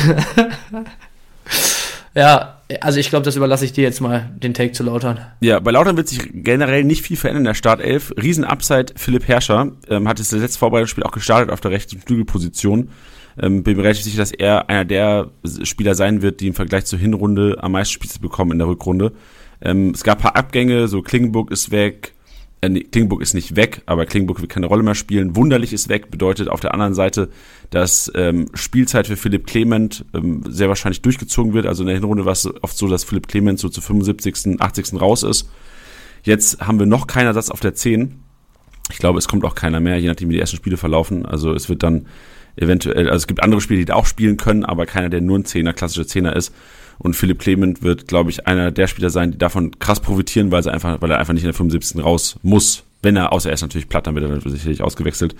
[2.16, 5.20] ja, also ich glaube, das überlasse ich dir jetzt mal, den Take zu Lautern.
[5.40, 8.12] Ja, bei Lautern wird sich generell nicht viel verändern in der Startelf.
[8.20, 12.90] Riesen-Upside, Philipp Herrscher, ähm, hat das letzte Vorbereitungsspiel auch gestartet auf der rechten Flügelposition.
[13.42, 15.32] Ähm, bin mir relativ sicher, dass er einer der
[15.64, 19.14] Spieler sein wird, die im Vergleich zur Hinrunde am meisten Spielzeit bekommen in der Rückrunde.
[19.62, 22.14] Ähm, es gab ein paar Abgänge, so Klingenburg ist weg,
[22.64, 25.36] äh, nee, Klingenburg ist nicht weg, aber Klingenburg wird keine Rolle mehr spielen.
[25.36, 27.30] Wunderlich ist weg, bedeutet auf der anderen Seite,
[27.72, 31.66] dass ähm, Spielzeit für Philipp Clement ähm, sehr wahrscheinlich durchgezogen wird.
[31.66, 35.02] Also in der Hinrunde war es oft so, dass Philipp Clement so zu 75., 80.
[35.02, 35.50] raus ist.
[36.24, 38.20] Jetzt haben wir noch keinen Ersatz auf der 10.
[38.92, 41.26] Ich glaube, es kommt auch keiner mehr, je nachdem, wie die ersten Spiele verlaufen.
[41.26, 42.08] Also es wird dann
[42.56, 45.40] eventuell, also es gibt andere Spiele, die da auch spielen können, aber keiner, der nur
[45.40, 46.54] ein Zehner, klassischer Zehner ist.
[47.00, 50.66] Und Philipp Clement wird, glaube ich, einer der Spieler sein, die davon krass profitieren, weil,
[50.66, 52.04] er einfach, weil er einfach nicht in der 75.
[52.04, 52.84] raus muss.
[53.02, 55.36] Wenn er, außer er ist natürlich platt, dann wird er sicherlich ausgewechselt.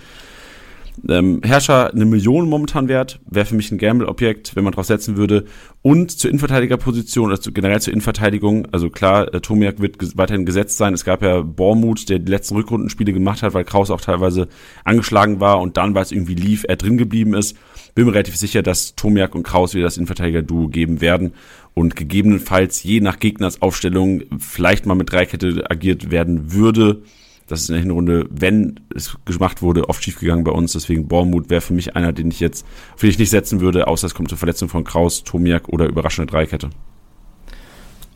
[1.08, 5.16] Ähm, Herrscher eine Million momentan wert, wäre für mich ein Gamble-Objekt, wenn man drauf setzen
[5.16, 5.44] würde.
[5.82, 10.76] Und zur Innenverteidigerposition, also generell zur Innenverteidigung, also klar, äh, Tomiak wird ges weiterhin gesetzt
[10.76, 10.94] sein.
[10.94, 14.48] Es gab ja Bormuth, der die letzten Rückrundenspiele gemacht hat, weil Kraus auch teilweise
[14.84, 17.56] angeschlagen war und dann, weil es irgendwie lief, er drin geblieben ist.
[17.94, 21.32] Bin mir relativ sicher, dass Tomiak und Kraus wieder das Innenverteidiger-Duo geben werden
[21.74, 27.02] und gegebenenfalls je nach Gegners Aufstellung vielleicht mal mit Dreikette agiert werden würde
[27.46, 30.72] das ist in der Hinrunde, wenn es gemacht wurde, oft schiefgegangen bei uns.
[30.72, 34.06] Deswegen Bormut wäre für mich einer, den ich jetzt, für ich nicht setzen würde, außer
[34.06, 36.70] es kommt zur Verletzung von Kraus, Tomiak oder überraschende Dreikette.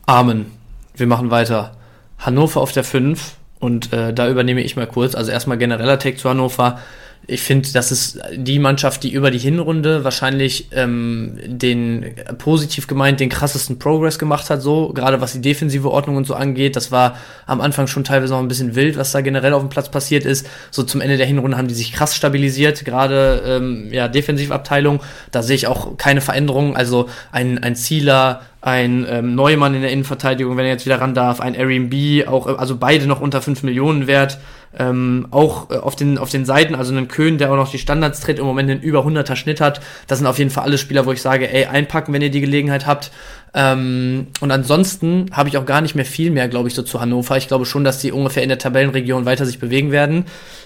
[0.05, 0.47] Amen.
[0.95, 1.77] Wir machen weiter.
[2.17, 5.15] Hannover auf der 5 und äh, da übernehme ich mal kurz.
[5.15, 6.79] Also erstmal genereller Take zu Hannover
[7.27, 13.19] ich finde, das ist die Mannschaft, die über die Hinrunde wahrscheinlich ähm, den positiv gemeint
[13.19, 16.75] den krassesten Progress gemacht hat, so gerade was die defensive Ordnung und so angeht.
[16.75, 19.69] Das war am Anfang schon teilweise noch ein bisschen wild, was da generell auf dem
[19.69, 20.47] Platz passiert ist.
[20.71, 25.01] So zum Ende der Hinrunde haben die sich krass stabilisiert, gerade ähm, ja Defensivabteilung.
[25.31, 26.75] Da sehe ich auch keine Veränderungen.
[26.75, 31.13] Also ein ein Zieler, ein ähm, Neumann in der Innenverteidigung, wenn er jetzt wieder ran
[31.13, 34.39] darf, ein Airbnb, auch also beide noch unter 5 Millionen wert.
[34.77, 37.79] Ähm, auch äh, auf, den, auf den Seiten, also einen Köhn, der auch noch die
[37.79, 39.81] Standards tritt, im Moment einen über 100er Schnitt hat.
[40.07, 42.41] Das sind auf jeden Fall alle Spieler, wo ich sage, ey, einpacken, wenn ihr die
[42.41, 43.11] Gelegenheit habt.
[43.53, 47.01] Ähm, und ansonsten habe ich auch gar nicht mehr viel mehr, glaube ich, so zu
[47.01, 47.37] Hannover.
[47.37, 50.25] Ich glaube schon, dass die ungefähr in der Tabellenregion weiter sich bewegen werden.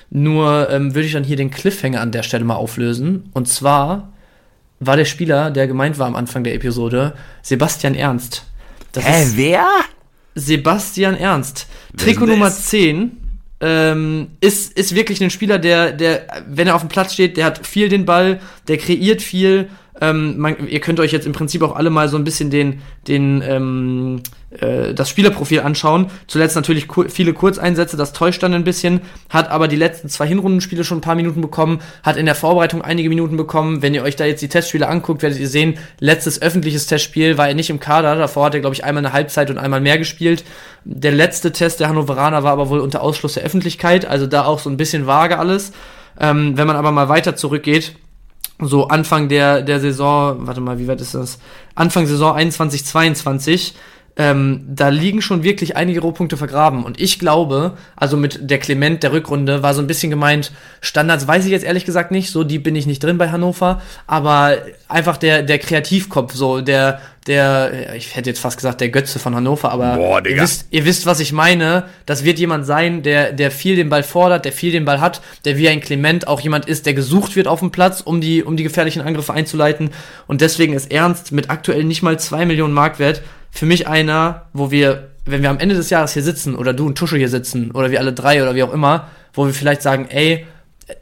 [0.10, 3.30] Nur ähm, würde ich dann hier den Cliffhanger an der Stelle mal auflösen.
[3.34, 4.13] Und zwar
[4.80, 8.46] war der Spieler, der gemeint war am Anfang der Episode, Sebastian Ernst.
[8.92, 9.66] Das Hä, wer?
[10.36, 11.68] Sebastian Ernst.
[11.98, 13.18] Trikot Nummer 10
[13.62, 17.46] ähm, ist, ist wirklich ein Spieler, der, der, wenn er auf dem Platz steht, der
[17.46, 19.70] hat viel den Ball, der kreiert viel.
[20.02, 22.82] Ähm, man, ihr könnt euch jetzt im Prinzip auch alle mal so ein bisschen den,
[23.08, 24.22] den, ähm,
[24.60, 26.08] äh, das Spielerprofil anschauen.
[26.26, 30.26] Zuletzt natürlich ku viele Kurzeinsätze, das täuscht dann ein bisschen, hat aber die letzten zwei
[30.26, 33.84] Hinrundenspiele schon ein paar Minuten bekommen, hat in der Vorbereitung einige Minuten bekommen.
[33.84, 37.48] Wenn ihr euch da jetzt die Testspiele anguckt, werdet ihr sehen, letztes öffentliches Testspiel war
[37.48, 40.00] er nicht im Kader, davor hat er, glaube ich, einmal eine Halbzeit und einmal mehr
[40.00, 40.44] gespielt.
[40.86, 44.60] Der letzte Test der Hannoveraner war aber wohl unter Ausschluss der Öffentlichkeit, also da auch
[44.60, 45.72] so ein bisschen vage alles.
[46.20, 47.96] Ähm, wenn man aber mal weiter zurückgeht,
[48.66, 51.40] so Anfang der, der Saison, warte mal, wie weit ist das?
[51.76, 53.74] Anfang Saison 21, 22,
[54.16, 56.84] ähm, da liegen schon wirklich einige Rohpunkte vergraben.
[56.84, 61.28] Und ich glaube, also mit der Clement der Rückrunde war so ein bisschen gemeint, Standards
[61.28, 64.58] weiß ich jetzt ehrlich gesagt nicht, so die bin ich nicht drin bei Hannover, aber
[64.88, 69.34] einfach der, der Kreativkopf, so der, der, ich hätte jetzt fast gesagt, der Götze von
[69.34, 71.86] Hannover, aber Boah, ihr, wisst, ihr wisst, was ich meine.
[72.06, 75.22] Das wird jemand sein, der, der viel den Ball fordert, der viel den Ball hat,
[75.46, 78.44] der wie ein Clement auch jemand ist, der gesucht wird auf dem Platz, um die,
[78.44, 79.90] um die gefährlichen Angriffe einzuleiten.
[80.28, 83.24] Und deswegen ist Ernst mit aktuell nicht mal zwei Millionen Mark wert
[83.54, 86.88] für mich einer, wo wir, wenn wir am Ende des Jahres hier sitzen oder du
[86.88, 89.84] und Tusche hier sitzen oder wir alle drei oder wie auch immer, wo wir vielleicht
[89.84, 90.48] sagen, ey,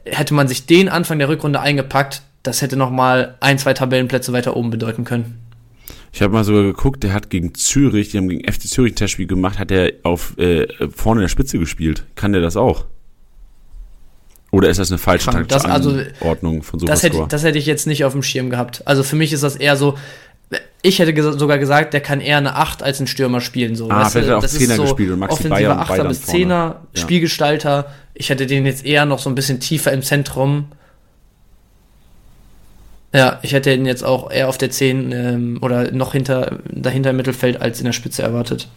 [0.04, 4.34] hätte man sich den Anfang der Rückrunde eingepackt, das hätte noch mal ein, zwei Tabellenplätze
[4.34, 5.38] weiter oben bedeuten können.
[6.12, 8.96] Ich habe mal sogar geguckt, der hat gegen Zürich, die haben gegen FC Zürich ein
[8.96, 12.04] Testspiel gemacht, hat er auf äh, vorne in der Spitze gespielt.
[12.16, 12.84] Kann der das auch?
[14.50, 15.48] Oder ist das eine falsche Krank.
[15.48, 18.82] Das, also, Ordnung von das hätte, das hätte ich jetzt nicht auf dem Schirm gehabt.
[18.86, 19.96] Also für mich ist das eher so,
[20.82, 23.76] ich hätte ges sogar gesagt, der kann eher eine 8 als ein Stürmer spielen.
[23.76, 23.88] So.
[23.88, 26.18] Ah, weißt du, das ist so gespielt und Maxi offensiver Bayer und 8er Bayern bis
[26.18, 26.44] vorne.
[26.44, 26.80] 10er, Ja.
[26.94, 27.86] Spielgestalter.
[28.14, 30.66] Ich hätte den jetzt eher noch so ein bisschen tiefer im Zentrum.
[33.14, 37.10] Ja, ich hätte ihn jetzt auch eher auf der 10 ähm, oder noch hinter, dahinter
[37.10, 38.68] im Mittelfeld als in der Spitze erwartet.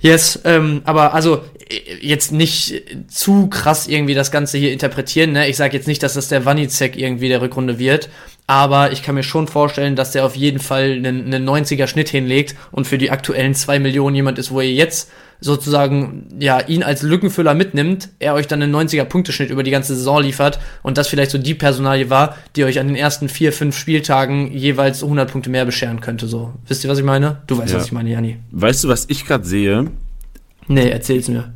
[0.00, 5.32] Yes, ähm, aber also äh, jetzt nicht zu krass irgendwie das Ganze hier interpretieren.
[5.32, 5.48] Ne?
[5.48, 8.08] Ich sage jetzt nicht, dass das der Wanizek irgendwie der Rückrunde wird,
[8.46, 12.08] aber ich kann mir schon vorstellen, dass der auf jeden Fall einen, einen 90er Schnitt
[12.10, 16.82] hinlegt und für die aktuellen 2 Millionen jemand ist, wo ihr jetzt sozusagen ja ihn
[16.82, 20.96] als Lückenfüller mitnimmt, er euch dann einen 90er Punkteschnitt über die ganze Saison liefert und
[20.98, 25.02] das vielleicht so die Personalie war, die euch an den ersten vier, fünf Spieltagen jeweils
[25.02, 26.28] 100 Punkte mehr bescheren könnte.
[26.28, 27.42] So, wisst ihr, was ich meine?
[27.46, 27.78] Du weißt, Ja.
[27.78, 28.36] was ich meine, Jani.
[28.52, 29.90] Weißt du, was ich gerade sehe?
[30.66, 31.52] Nee, erzähl's mir.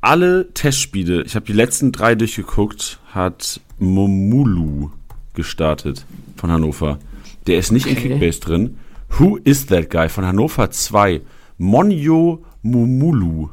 [0.00, 4.90] Alle Testspiele, ich habe die letzten drei durchgeguckt, hat Momulu
[5.34, 6.98] gestartet von Hannover.
[7.46, 8.08] Der ist nicht in Okay.
[8.08, 8.76] Kickbase drin.
[9.18, 10.08] Who is that guy?
[10.08, 11.20] Von Hannover 2.
[11.58, 13.48] Monjo Momulu.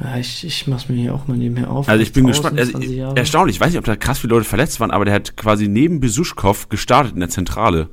[0.00, 1.88] Ja, ich, ich mach's mir hier auch mal nebenher auf.
[1.88, 2.58] Also ich bin gespannt.
[2.58, 3.16] Also, 20 Jahre.
[3.16, 3.56] erstaunlich.
[3.56, 6.00] Ich weiß nicht, ob da krass viele Leute verletzt waren, aber der hat quasi neben
[6.00, 7.88] Besuschkow gestartet in der Zentrale.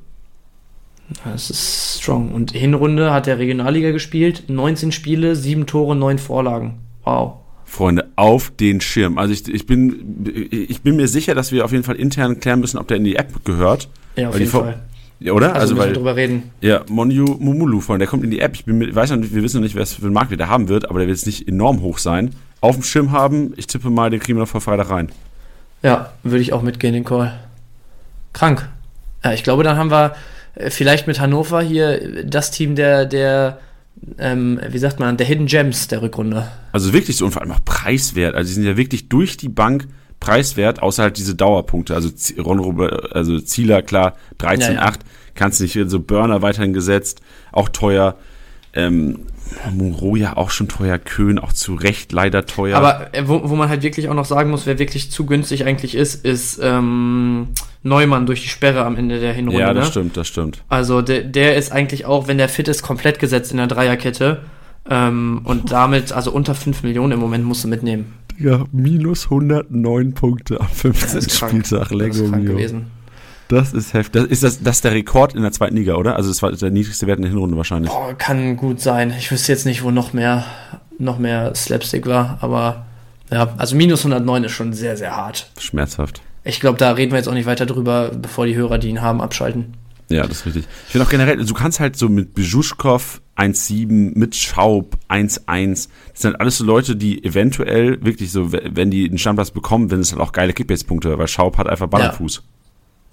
[1.25, 2.33] Das ist strong.
[2.33, 6.79] Und Hinrunde hat er Regionalliga gespielt, 19 Spiele, 7 Tore, 9 Vorlagen.
[7.03, 7.40] Wow.
[7.71, 9.17] Freunde, auf den Schirm.
[9.17, 12.59] Also ich, ich, bin, ich bin mir sicher, dass wir auf jeden Fall intern klären
[12.59, 13.87] müssen, ob der in die App gehört.
[14.17, 14.81] Ja, auf jeden Fall.
[15.21, 15.53] Ja, oder?
[15.55, 16.51] Also, Also, müssen wir weil, drüber reden.
[16.59, 18.55] ja, Monju Mumulu, Freunde, der kommt in die App.
[18.55, 20.49] Ich bin mir, weiß noch nicht, wir wissen noch nicht, was für einen Markt der
[20.49, 22.35] haben wird, aber der wird jetzt nicht enorm hoch sein.
[22.59, 25.09] Auf dem Schirm haben, ich tippe mal, den kriegen wir noch vor Freitag rein.
[25.81, 27.39] Ja, würde ich auch mitgehen, den Call.
[28.33, 28.67] Krank.
[29.23, 30.13] Ja, ich glaube, dann haben wir
[30.55, 33.59] äh, vielleicht mit Hannover hier das Team der, der,
[34.17, 36.51] ähm, wie sagt man, der Hidden Gems der Rückrunde.
[36.71, 38.35] Also wirklich so und vor allem auch preiswert.
[38.35, 39.87] Also die sind ja wirklich durch die Bank
[40.19, 41.93] preiswert, außer halt diese Dauerpunkte.
[41.95, 42.09] Also
[42.41, 44.59] Ron also Zieler, klar, 13,8.
[44.59, 44.91] Ja, ja.
[45.33, 48.17] Kannst nicht, so Burner weiterhin gesetzt, auch teuer.
[48.73, 49.27] Ähm,
[49.73, 52.77] Muro ja auch schon teuer, Köhn auch zu Recht leider teuer.
[52.77, 55.65] Aber äh, wo, wo man halt wirklich auch noch sagen muss, wer wirklich zu günstig
[55.65, 57.49] eigentlich ist, ist ähm,
[57.83, 59.61] Neumann durch die Sperre am Ende der Hinrunde.
[59.61, 59.91] ja, das ne?
[59.91, 60.63] stimmt, das stimmt.
[60.69, 64.41] Also der, der ist eigentlich auch, wenn der fit ist, komplett gesetzt in der Dreierkette.
[64.89, 68.13] Ähm, und damit, also unter 5 Millionen im Moment musst du mitnehmen.
[68.39, 70.91] Ja, minus 109 Punkte am 15.
[70.91, 71.51] Das ist krank.
[71.51, 71.89] Spieltag.
[71.89, 73.00] Das ist Lego krank gewesen.
[73.51, 74.21] Das ist heftig.
[74.21, 76.15] Das ist, das, das ist der Rekord in der zweiten Liga, oder?
[76.15, 77.91] Also das war der niedrigste Wert in der Hinrunde wahrscheinlich.
[77.91, 79.13] Boah, kann gut sein.
[79.17, 80.45] Ich wüsste jetzt nicht, wo noch mehr,
[80.97, 82.85] noch mehr Slapstick war, aber
[83.29, 85.51] ja, also minus 109 ist schon sehr, sehr hart.
[85.59, 86.21] Schmerzhaft.
[86.43, 89.01] Ich glaube, da reden wir jetzt auch nicht weiter drüber, bevor die Hörer, die ihn
[89.01, 89.73] haben, abschalten.
[90.09, 90.65] Ja, das ist richtig.
[90.87, 95.87] Ich finde auch generell, du kannst halt so mit Bejuschkow 1,7, mit Schaub 1,1.
[96.13, 99.91] Das sind halt alles so Leute, die eventuell wirklich so, wenn die einen Stammplatz bekommen,
[99.91, 102.11] wenn es halt auch geile Kickbase-Punkte, weil Schaub hat einfach Ball Ja.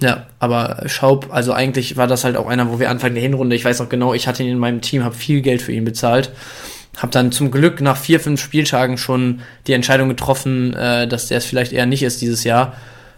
[0.00, 3.56] Ja, aber Schaub, also eigentlich war das halt auch einer, wo wir Anfang der Hinrunde,
[3.56, 5.84] ich weiß noch genau, ich hatte ihn in meinem Team, habe viel Geld für ihn
[5.84, 6.30] bezahlt.
[6.96, 11.38] Hab dann zum Glück nach vier, fünf Spieltagen schon die Entscheidung getroffen, äh, dass der
[11.38, 12.74] es vielleicht eher nicht ist dieses Jahr.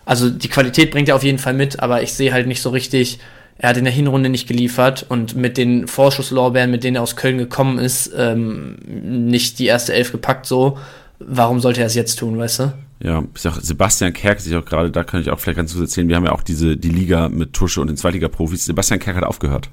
[0.07, 2.71] Also die Qualität bringt er auf jeden Fall mit, aber ich sehe halt nicht so
[2.71, 3.19] richtig,
[3.59, 7.17] er hat in der Hinrunde nicht geliefert und mit den Vorschusslorbeeren, mit denen er aus
[7.17, 10.79] Köln gekommen ist, ähm, nicht die erste Elf gepackt so.
[11.19, 12.73] Warum sollte er es jetzt tun, weißt du?
[13.03, 15.83] Ja, ist auch Sebastian Kerk ist auch gerade, da kann ich auch vielleicht ganz kurz
[15.83, 18.67] erzählen, wir haben ja auch diese, die Liga mit Tusche und den Zweitliga-Profis.
[18.67, 19.71] Sebastian Kerk hat aufgehört.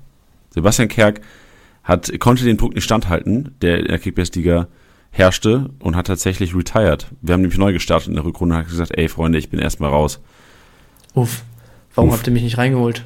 [0.52, 1.22] Sebastian Kerk
[1.84, 4.68] hat, konnte den Punkt nicht standhalten, der in der Kickbase-Liga
[5.12, 7.08] herrschte und hat tatsächlich retired.
[7.22, 9.60] Wir haben nämlich neu gestartet in der Rückrunde und hat gesagt, ey Freunde, ich bin
[9.60, 10.22] erstmal raus.
[11.14, 11.44] Uff.
[11.96, 12.18] Warum Uff.
[12.18, 13.04] habt ihr mich nicht reingeholt?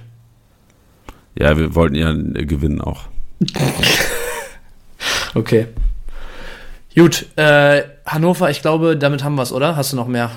[1.38, 3.06] Ja, wir wollten ja gewinnen auch.
[5.34, 5.68] Okay.
[6.96, 9.76] Gut, äh, Hannover, ich glaube, damit haben wir es, oder?
[9.76, 10.30] Hast du noch mehr?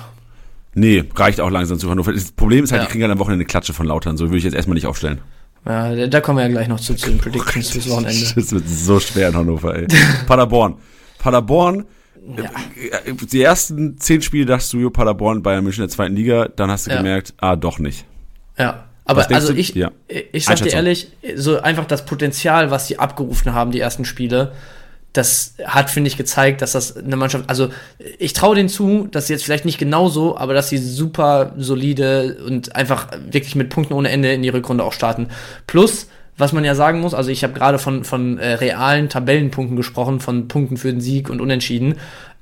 [0.73, 2.13] Nee, reicht auch langsam zu Hannover.
[2.13, 2.85] Das Problem ist halt, Ja.
[2.85, 4.17] die kriegen halt am Wochenende eine Klatsche von Lautern.
[4.17, 5.19] So würde ich jetzt erstmal nicht aufstellen.
[5.65, 8.25] Ja, da- kommen wir ja gleich noch zu, zu den Predictions fürs Wochenende.
[8.35, 9.87] Das wird so schwer in Hannover, ey.
[10.27, 10.75] Paderborn.
[11.17, 11.85] Paderborn,
[12.37, 12.43] Ja.
[13.05, 16.69] äh, die ersten zehn Spiele dachtest du, Paderborn, Bayern München in der zweiten Liga, dann
[16.69, 16.97] hast du Ja.
[16.97, 18.05] gemerkt, ah, doch nicht.
[18.57, 18.85] Ja.
[19.05, 19.59] Aber also du?
[19.59, 19.91] ich, Ja.
[20.07, 24.51] ich sag dir ehrlich, so einfach das Potenzial, was sie abgerufen haben, die ersten Spiele,
[25.17, 27.69] das hat, finde ich, gezeigt, dass das eine Mannschaft, also
[28.19, 32.37] ich traue denen zu, dass sie jetzt vielleicht nicht genauso, aber dass sie super solide
[32.45, 35.27] und einfach wirklich mit Punkten ohne Ende in die Rückrunde auch starten.
[35.67, 39.77] Plus, was man ja sagen muss, also ich habe gerade von, von äh, realen Tabellenpunkten
[39.77, 41.95] gesprochen, von Punkten für den Sieg und Unentschieden.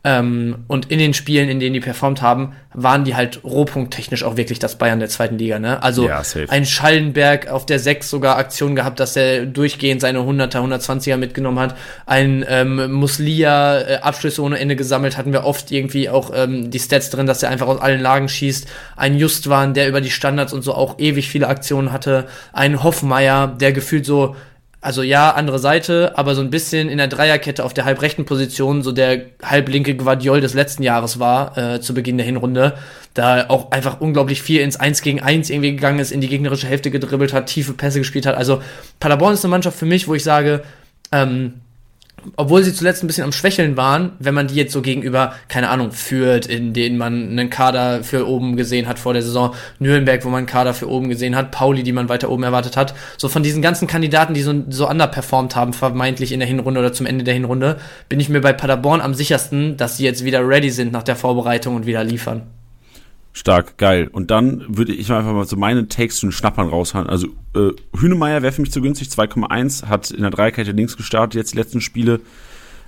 [0.05, 4.35] Ähm, und in den Spielen, in denen die performt haben, waren die halt rohpunkttechnisch auch
[4.35, 5.59] wirklich das Bayern der zweiten Liga.
[5.59, 5.81] Ne?
[5.81, 10.57] Also Ja, ein Schallenberg auf der 6 sogar Aktion gehabt, dass er durchgehend seine 100er,
[10.57, 11.77] 120er mitgenommen hat.
[12.05, 16.79] Ein ähm, Muslia äh, Abschlüsse ohne Ende gesammelt, hatten wir oft irgendwie auch ähm, die
[16.79, 18.67] Stats drin, dass er einfach aus allen Lagen schießt.
[18.97, 22.25] Ein Justwan, der über die Standards und so auch ewig viele Aktionen hatte.
[22.51, 24.35] Ein Hoffmeier, der gefühlt so
[24.83, 28.83] also ja, andere Seite, aber so ein bisschen in der Dreierkette auf der halbrechten Position,
[28.83, 32.73] so der halblinke Guardiol des letzten Jahres war, äh, zu Beginn der Hinrunde,
[33.13, 36.67] da auch einfach unglaublich viel ins 1 gegen 1 irgendwie gegangen ist, in die gegnerische
[36.67, 38.35] Hälfte gedribbelt hat, tiefe Pässe gespielt hat.
[38.35, 38.61] Also
[38.99, 40.63] Paderborn ist eine Mannschaft für mich, wo ich sage,
[41.11, 41.61] ähm,
[42.35, 45.69] obwohl sie zuletzt ein bisschen am Schwächeln waren, wenn man die jetzt so gegenüber, keine
[45.69, 50.23] Ahnung, führt, in denen man einen Kader für oben gesehen hat vor der Saison, Nürnberg,
[50.25, 52.93] wo man einen Kader für oben gesehen hat, Pauli, die man weiter oben erwartet hat,
[53.17, 56.93] so von diesen ganzen Kandidaten, die so, so underperformt haben, vermeintlich in der Hinrunde oder
[56.93, 57.77] zum Ende der Hinrunde,
[58.09, 61.15] bin ich mir bei Paderborn am sichersten, dass sie jetzt wieder ready sind nach der
[61.15, 62.43] Vorbereitung und wieder liefern.
[63.35, 64.09] Stark, geil.
[64.11, 67.07] Und dann würde ich mal einfach mal so meine Takes zu den Schnappern raushauen.
[67.07, 71.33] Also äh, Hünemeyer wäre für mich zu günstig, 2,1, hat in der Dreierkette links gestartet,
[71.35, 72.19] jetzt die letzten Spiele.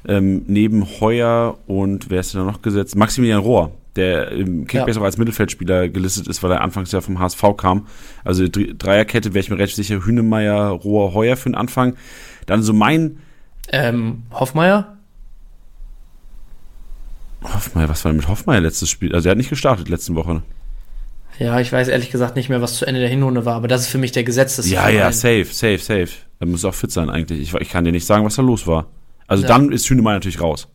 [0.08, 2.96] Ähm, neben Heuer und wer ist denn da noch gesetzt?
[2.96, 5.02] Maximilian Rohr, der im Kickbase Ja.
[5.02, 7.88] auch als Mittelfeldspieler gelistet ist, weil er anfangs ja vom HSV kam.
[8.24, 11.96] Also Dreierkette wäre ich mir relativ sicher, Hünemeyer, Rohr, Heuer für den Anfang.
[12.46, 13.18] Dann so mein
[13.72, 14.95] Ähm, Hoffmeier?
[17.54, 19.14] Hoffmeier, was war denn mit Hoffmeier letztes Spiel?
[19.14, 20.42] Also er hat nicht gestartet letzte Woche.
[21.40, 23.82] Ja, ich weiß ehrlich gesagt nicht mehr, was zu Ende der Hinrunde war, aber das
[23.82, 26.08] ist für mich der gesetzte Ja, ja, safe, safe, safe.
[26.40, 27.42] Er muss auch fit sein eigentlich.
[27.42, 28.88] Ich, ich kann dir nicht sagen, was da los war.
[29.28, 29.50] Also Ja.
[29.50, 30.68] dann ist Hünemeyer natürlich raus.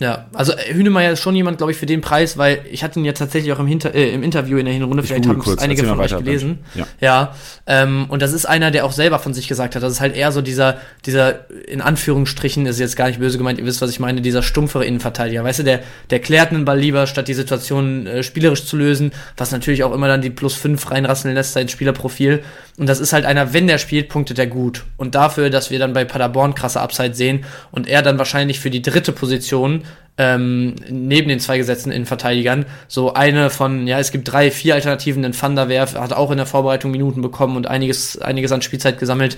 [0.00, 2.98] Ja, also äh, Hünemeyer ist schon jemand, glaube ich, für den Preis, weil ich hatte
[2.98, 5.40] ihn ja tatsächlich auch im, Hinter äh, im Interview in der Hinrunde, Ich vielleicht haben
[5.40, 6.58] es einige von euch gelesen.
[6.74, 6.86] Ja.
[7.00, 7.34] Ja,
[7.68, 10.16] ähm, und das ist einer, der auch selber von sich gesagt hat, das ist halt
[10.16, 13.90] eher so dieser, dieser, in Anführungsstrichen, ist jetzt gar nicht böse gemeint, ihr wisst, was
[13.90, 15.80] ich meine, dieser stumpfere Innenverteidiger, weißt du, der,
[16.10, 19.92] der klärt einen Ball lieber, statt die Situation äh, spielerisch zu lösen, was natürlich auch
[19.92, 22.42] immer dann die plus fünf reinrasseln lässt, sein Spielerprofil.
[22.76, 24.82] Und das ist halt einer, wenn der spielt, punktet er gut.
[24.96, 28.70] Und dafür, dass wir dann bei Paderborn krasse Upside sehen und er dann wahrscheinlich für
[28.70, 29.83] die dritte Position
[30.16, 35.22] ähm, neben den zwei gesetzten Innenverteidigern so eine von, ja, es gibt drei, vier Alternativen,
[35.22, 38.62] den Van der Werf hat auch in der Vorbereitung Minuten bekommen und einiges, einiges an
[38.62, 39.36] Spielzeit gesammelt.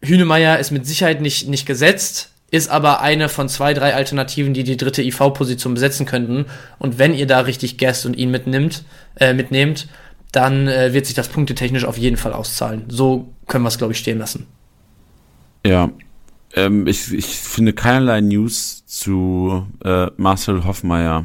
[0.00, 4.62] Hünemeyer ist mit Sicherheit nicht, nicht gesetzt, ist aber eine von zwei, drei Alternativen, die
[4.62, 6.46] die dritte IV-Position besetzen könnten.
[6.78, 8.84] Und wenn ihr da richtig gasst und ihn mitnimmt,
[9.16, 9.88] äh, mitnehmt,
[10.32, 12.84] dann äh, wird sich das punktetechnisch auf jeden Fall auszahlen.
[12.88, 14.46] So können wir es, glaube ich, stehen lassen.
[15.64, 15.90] Ja.
[16.54, 21.24] Ähm, ich, ich finde keinerlei News zu äh, Marcel Hoffmeier.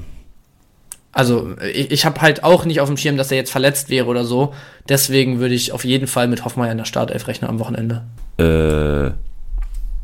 [1.11, 4.07] Also ich, ich habe halt auch nicht auf dem Schirm, dass er jetzt verletzt wäre
[4.07, 4.53] oder so.
[4.87, 8.03] Deswegen würde ich auf jeden Fall mit Hoffmeier in der Startelf rechnen am Wochenende.
[8.37, 9.11] Äh,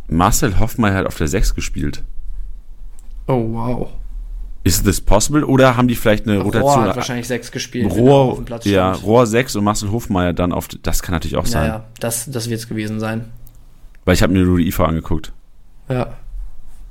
[0.08, 2.04] Marcel Hoffmeier hat auf der 6 gespielt.
[3.28, 3.90] Oh, wow.
[4.66, 5.44] Ist this possible?
[5.44, 6.86] Oder haben die vielleicht eine Rohr Rotation?
[6.86, 7.86] hat wahrscheinlich sechs gespielt.
[7.86, 8.94] wenn auf Rohr, dem Platz ja.
[8.94, 10.70] Rohr 6 und Marcel Hofmeier dann auf.
[10.82, 11.68] Das kann natürlich auch sein.
[11.68, 13.26] ja, das, das wird es gewesen sein.
[14.06, 15.32] Weil ich habe mir nur die IFA angeguckt.
[15.90, 16.14] Ja.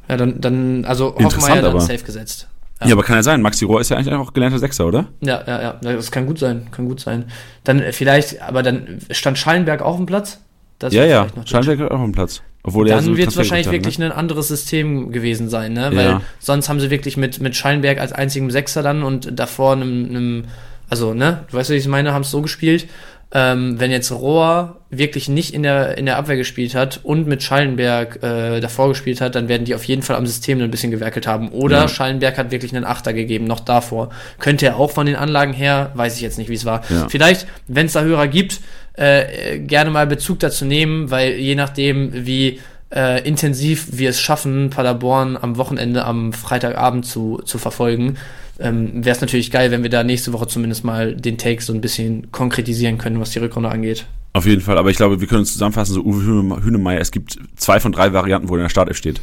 [0.09, 1.81] Ja, dann, dann also Hoffmeier dann aber.
[1.81, 2.48] safe gesetzt.
[2.81, 2.88] Ja.
[2.88, 2.94] Ja.
[2.94, 3.42] aber kann ja sein.
[3.42, 5.07] Maxi Rohr ist ja eigentlich auch gelernter Sechser, oder?
[5.20, 5.79] Ja, ja, ja.
[5.83, 7.27] Das kann gut sein, kann gut sein.
[7.64, 10.40] Dann vielleicht, aber dann stand Schallenberg auch im Platz?
[10.79, 11.29] Das ja, ja.
[11.44, 12.42] Schallenberg hat auch einen Platz.
[12.64, 15.72] Obwohl er Dann so wird es wahrscheinlich gekriegt wirklich hat, ein anderes System gewesen sein,
[15.72, 15.90] ne?
[15.94, 16.20] Weil Ja.
[16.38, 20.44] sonst haben sie wirklich mit, mit Schallenberg als einzigem Sechser dann und davor einem, einem
[20.88, 22.87] also, ne, du weißt, was ich meine, haben es so gespielt.
[23.35, 27.42] Ähm, wenn jetzt Rohr wirklich nicht in der, in der Abwehr gespielt hat und mit
[27.42, 30.90] Schallenberg äh, davor gespielt hat, dann werden die auf jeden Fall am System ein bisschen
[30.90, 31.49] gewerkelt haben.
[31.49, 31.88] Oder Ja.
[31.88, 34.11] Schallenberg hat wirklich einen Achter gegeben, noch davor.
[34.38, 36.83] Könnte er auch von den Anlagen her, weiß ich jetzt nicht, wie es war.
[36.90, 37.09] Ja.
[37.09, 38.61] Vielleicht, wenn es da Hörer gibt,
[38.95, 42.61] äh, gerne mal Bezug dazu nehmen, weil je nachdem, wie
[42.95, 48.18] äh, intensiv wir es schaffen, Paderborn am Wochenende, am Freitagabend zu, zu verfolgen,
[48.58, 51.72] ähm, wäre es natürlich geil, wenn wir da nächste Woche zumindest mal den Take so
[51.72, 54.06] ein bisschen konkretisieren können, was die Rückrunde angeht.
[54.34, 54.78] Auf jeden Fall.
[54.78, 58.12] Aber ich glaube, wir können uns zusammenfassen, so Uwe Hühnemeier, es gibt zwei von drei
[58.12, 59.20] Varianten, wo er in der Startelf steht.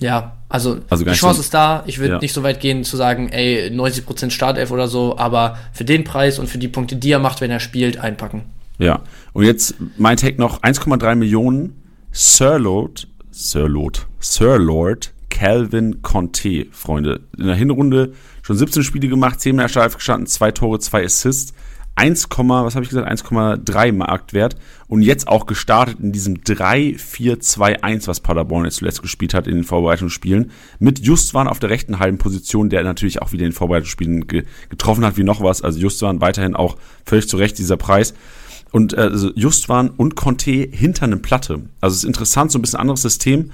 [0.00, 1.82] Ja, also, Also die Chance so- ist da.
[1.86, 2.18] Ich würde Ja.
[2.20, 6.38] nicht so weit gehen zu sagen, ey, 90% Startelf oder so, aber für den Preis
[6.38, 8.42] und für die Punkte, die er macht, wenn er spielt, einpacken.
[8.78, 9.00] Ja.
[9.34, 11.74] Und jetzt mein Take noch 1,3 Millionen
[12.12, 17.20] Sir Lord, Sir Lord, Sir Lord Calvin Conte, Freunde.
[17.38, 18.14] In der Hinrunde
[18.50, 21.54] schon 17 Spiele gemacht, 10 Mal Startelf gestanden, 2 Tore, 2 Assists.
[21.94, 23.08] 1, was habe ich gesagt?
[23.08, 24.56] 1,3 Marktwert.
[24.88, 29.64] Und jetzt auch gestartet in diesem 3-4-2-1, was Paderborn jetzt zuletzt gespielt hat in den
[29.64, 30.50] Vorbereitungsspielen.
[30.80, 34.44] Mit Justwan auf der rechten halben Position, der natürlich auch wieder in den Vorbereitungsspielen ge
[34.68, 35.62] getroffen hat wie noch was.
[35.62, 38.14] Also Justwan weiterhin auch völlig zu Recht dieser Preis.
[38.72, 41.60] Und äh, also Justwan und Conte hinter einem Platte.
[41.80, 43.52] Also es ist interessant, so ein bisschen anderes System.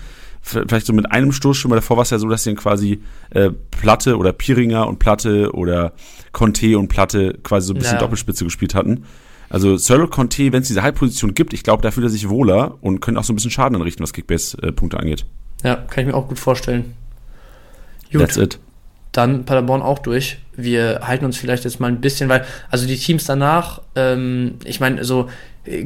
[0.49, 1.75] Vielleicht so mit einem Stoßstürmer.
[1.75, 5.53] Davor war es ja so, dass sie dann quasi äh, Platte oder Piringer und Platte
[5.53, 5.93] oder
[6.31, 8.01] Conte und Platte quasi so ein bisschen Ja.
[8.01, 9.05] Doppelspitze gespielt hatten.
[9.49, 12.77] Also Cyril Conte, wenn es diese Halbposition gibt, ich glaube, da fühlt er sich wohler
[12.81, 15.25] und könnte auch so ein bisschen Schaden anrichten, was Kickbase-Punkte angeht.
[15.65, 16.95] Ja, kann ich mir auch gut vorstellen.
[18.13, 18.21] Gut.
[18.21, 18.59] That's it.
[19.13, 20.39] dann Paderborn auch durch.
[20.55, 24.79] Wir halten uns vielleicht jetzt mal ein bisschen, weil, also die Teams danach, ähm, ich
[24.81, 25.27] meine, so äh,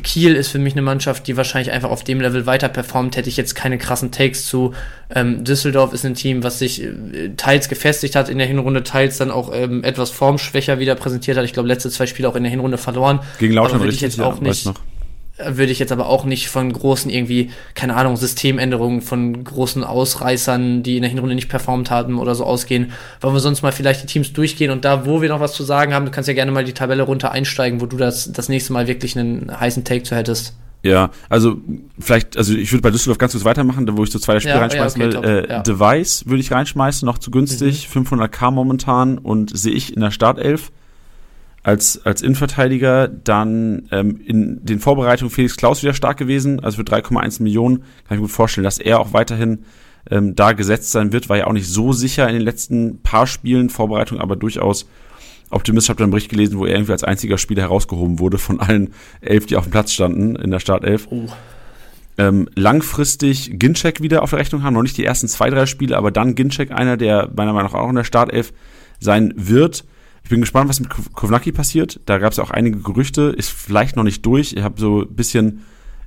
[0.03, 3.29] Kiel ist für mich eine Mannschaft, die wahrscheinlich einfach auf dem Level weiter performt, hätte
[3.29, 4.75] ich jetzt keine krassen Takes zu.
[5.15, 9.19] Ähm, Düsseldorf ist ein Team, was sich äh, teils gefestigt hat in der Hinrunde, teils
[9.19, 11.45] dann auch ähm, etwas formschwächer wieder präsentiert hat.
[11.45, 13.21] Ich glaube, letzte zwei Spiele auch in der Hinrunde verloren.
[13.39, 14.75] Gegen Aber Lautern würde ich richtig, jetzt auch weiß nicht, noch.
[15.47, 20.83] Würde ich jetzt aber auch nicht von großen irgendwie, keine Ahnung, Systemänderungen von großen Ausreißern,
[20.83, 22.93] die in der Hinrunde nicht performt haben oder so ausgehen.
[23.21, 25.63] Wollen wir sonst mal vielleicht die Teams durchgehen und da, wo wir noch was zu
[25.65, 28.49] sagen haben, du kannst ja gerne mal die Tabelle runter einsteigen, wo du das, das
[28.49, 30.55] nächste Mal wirklich einen heißen Take zu hättest.
[30.83, 31.59] Ja, also
[31.99, 34.55] vielleicht, also ich würde bei Düsseldorf ganz kurz weitermachen, da wo ich so zwei Spiele
[34.55, 35.43] Ja, reinschmeißen ja, okay, will.
[35.43, 35.63] top, Äh, ja.
[35.63, 40.73] Device würde ich reinschmeißen, noch zu günstig, 500k momentan und sehe ich in der Startelf
[41.63, 43.09] als, als Innenverteidiger.
[43.09, 47.87] Dann ähm, in den Vorbereitungen Felix Klaus wieder stark gewesen, also für 3,1 Millionen kann
[48.11, 49.65] ich mir gut vorstellen, dass er auch weiterhin
[50.11, 53.27] ähm, da gesetzt sein wird, war ja auch nicht so sicher in den letzten paar
[53.27, 54.89] Spielen, Vorbereitung aber durchaus
[55.51, 55.91] optimistisch.
[55.91, 58.95] Habe dann einen Bericht gelesen, wo er irgendwie als einziger Spieler herausgehoben wurde von allen
[59.21, 61.09] elf, die auf dem Platz standen in der Startelf.
[61.11, 61.27] Oh.
[62.19, 65.97] Ähm, langfristig Ginczek wieder auf der Rechnung haben, noch nicht die ersten zwei, drei Spiele,
[65.97, 68.53] aber dann Ginczek einer, der meiner Meinung nach auch in der Startelf
[68.99, 69.85] sein wird.
[70.25, 72.01] Ich bin gespannt, was mit Ko- Kovnacki passiert.
[72.07, 74.53] Da gab es auch einige Gerüchte, ist vielleicht noch nicht durch.
[74.53, 75.65] Ich habe so ein bisschen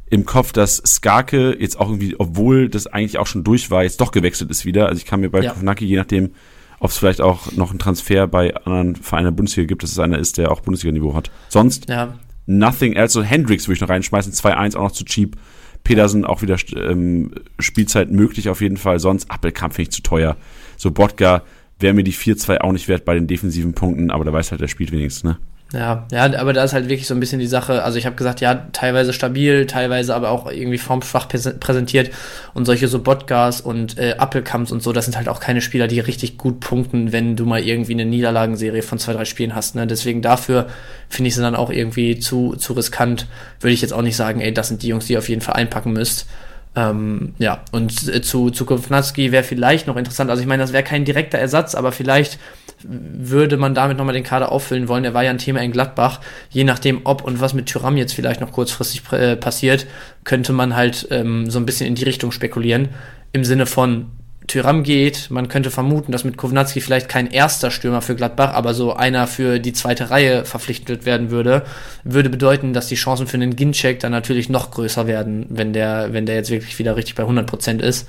[0.09, 3.99] im Kopf, dass Skarke jetzt auch irgendwie, obwohl das eigentlich auch schon durch war, jetzt
[3.99, 4.87] doch gewechselt ist wieder.
[4.87, 5.51] Also ich kann mir bei Ja.
[5.53, 6.31] Kovnacki, je nachdem,
[6.79, 9.99] ob es vielleicht auch noch einen Transfer bei anderen Vereinen der Bundesliga gibt, dass es
[9.99, 11.31] einer ist, der auch Bundesliga-Niveau hat.
[11.49, 12.13] Sonst Ja,
[12.45, 13.13] nothing else.
[13.13, 15.35] So Hendricks würde ich noch reinschmeißen, 2-1 auch noch zu cheap.
[15.83, 18.99] Pedersen auch wieder ähm, Spielzeit möglich auf jeden Fall.
[18.99, 20.37] Sonst Appelkamp finde ich zu teuer.
[20.77, 21.41] So Bodka
[21.83, 24.61] wäre mir die 4-2 auch nicht wert bei den defensiven Punkten, aber der weiß halt,
[24.61, 25.37] der spielt wenigstens, ne?
[25.73, 27.83] Ja, ja, aber da ist halt wirklich so ein bisschen die Sache.
[27.83, 32.11] Also ich habe gesagt, ja, teilweise stabil, teilweise aber auch irgendwie formschwach präse- präsentiert
[32.53, 35.87] und solche so Botgas und äh, Appelkamps und so, das sind halt auch keine Spieler,
[35.87, 39.73] die richtig gut punkten, wenn du mal irgendwie eine Niederlagenserie von zwei, drei Spielen hast.
[39.73, 39.87] Ne?
[39.87, 40.67] Deswegen dafür
[41.09, 43.25] finde ich sie dann auch irgendwie zu, zu riskant.
[43.59, 45.41] Würde ich jetzt auch nicht sagen, ey, das sind die Jungs, die ihr auf jeden
[45.41, 46.27] Fall einpacken müsst.
[46.75, 50.29] Ähm, ja, und äh, zu, zu Kovnatski wäre vielleicht noch interessant.
[50.29, 52.39] Also ich meine, das wäre kein direkter Ersatz, aber vielleicht
[52.83, 55.05] würde man damit nochmal den Kader auffüllen wollen.
[55.05, 56.19] Er war ja ein Thema in Gladbach.
[56.49, 59.85] Je nachdem, ob und was mit Tyram jetzt vielleicht noch kurzfristig äh, passiert,
[60.23, 62.89] könnte man halt ähm, so ein bisschen in die Richtung spekulieren.
[63.33, 64.07] Im Sinne von
[64.47, 68.73] Tyram geht, man könnte vermuten, dass mit Kovnatski vielleicht kein erster Stürmer für Gladbach, aber
[68.73, 71.63] so einer für die zweite Reihe verpflichtet werden würde,
[72.03, 76.13] würde bedeuten, dass die Chancen für einen Ginczek dann natürlich noch größer werden, wenn der,
[76.13, 78.07] wenn der jetzt wirklich wieder richtig bei 100% ist.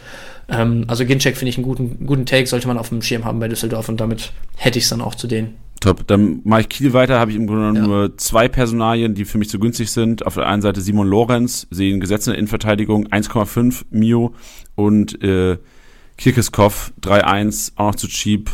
[0.48, 3.38] Ähm, also Ginczek finde ich einen guten, guten Take, sollte man auf dem Schirm haben
[3.38, 5.54] bei Düsseldorf und damit hätte ich es dann auch zu denen.
[5.80, 6.06] Top.
[6.06, 7.86] Dann mache ich Kiel weiter, habe ich im Grunde Ja.
[7.86, 10.26] nur zwei Personalien, die für mich zu günstig sind.
[10.26, 14.34] Auf der einen Seite Simon Lorenz, sehen Gesetze in der Innenverteidigung, 1,5 Mio
[14.76, 15.58] und äh,
[16.16, 18.50] Kirkeskov 3-1, auch noch zu cheap,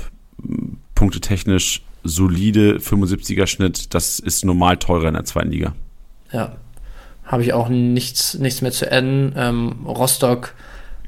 [0.94, 5.74] Punkte technisch solide, 75er Schnitt, das ist normal teurer in der zweiten Liga.
[6.32, 6.56] Ja.
[7.24, 9.32] Habe ich auch nichts, nichts mehr zu adden.
[9.36, 10.54] Ähm, Rostock,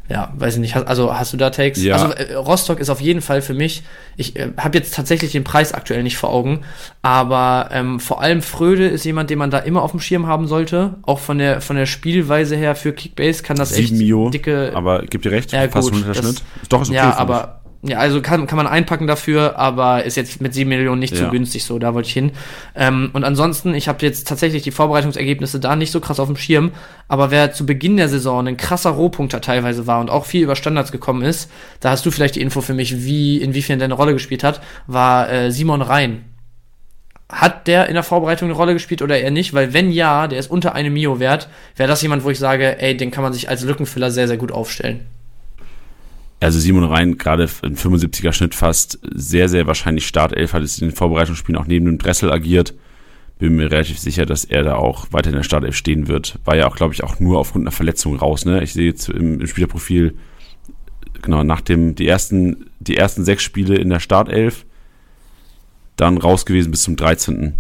[0.09, 0.77] ja, weiß ich nicht.
[0.77, 1.83] Also hast du da Takes?
[1.83, 1.95] Ja.
[1.95, 3.83] Also äh, Rostock ist auf jeden Fall für mich.
[4.17, 6.61] Ich äh, habe jetzt tatsächlich den Preis aktuell nicht vor Augen,
[7.01, 10.47] aber ähm, vor allem Fröde ist jemand, den man da immer auf dem Schirm haben
[10.49, 10.95] sollte.
[11.03, 14.73] Auch von der von der Spielweise her für Kickbase kann das echt 7 Mio, dicke.
[14.75, 16.43] aber gibt dir recht, Ja, fast gut, 100er das- Schnitt.
[16.63, 20.17] Ist doch ist okay ja, aber ja, also kann, kann man einpacken dafür, aber ist
[20.17, 21.25] jetzt mit 7 Millionen nicht Ja.
[21.25, 22.31] zu günstig, so, da wollte ich hin.
[22.77, 26.37] Ähm, und ansonsten, ich habe jetzt tatsächlich die Vorbereitungsergebnisse da nicht so krass auf dem
[26.37, 26.71] Schirm,
[27.09, 30.55] aber wer zu Beginn der Saison ein krasser Rohpunkter teilweise war und auch viel über
[30.55, 33.95] Standards gekommen ist, da hast du vielleicht die Info für mich, wie, inwiefern der eine
[33.95, 36.25] Rolle gespielt hat, war äh, Simon Rhein.
[37.29, 39.55] Hat der in der Vorbereitung eine Rolle gespielt oder eher nicht?
[39.55, 42.81] Weil wenn ja, der ist unter einem Mio wert, wäre das jemand, wo ich sage,
[42.81, 45.07] ey, den kann man sich als Lückenfüller sehr, sehr gut aufstellen.
[46.43, 50.89] Also Simon Rhein, gerade ein 75er Schnitt fast, sehr, sehr wahrscheinlich Startelf, hat es in
[50.89, 52.75] den Vorbereitungsspielen auch neben dem Dressel agiert.
[53.39, 56.41] Bin mir relativ sicher, dass er da auch weiter in der Startelf stehen wird.
[56.45, 58.45] War ja auch, glaube ich, auch nur aufgrund einer Verletzung raus.
[58.45, 58.63] Ne?
[58.63, 60.17] Ich sehe jetzt im, im Spielerprofil,
[61.23, 64.67] genau, nach dem, die ersten, die ersten sechs Spiele in der Startelf,
[65.97, 67.55] dann raus gewesen bis zum 13.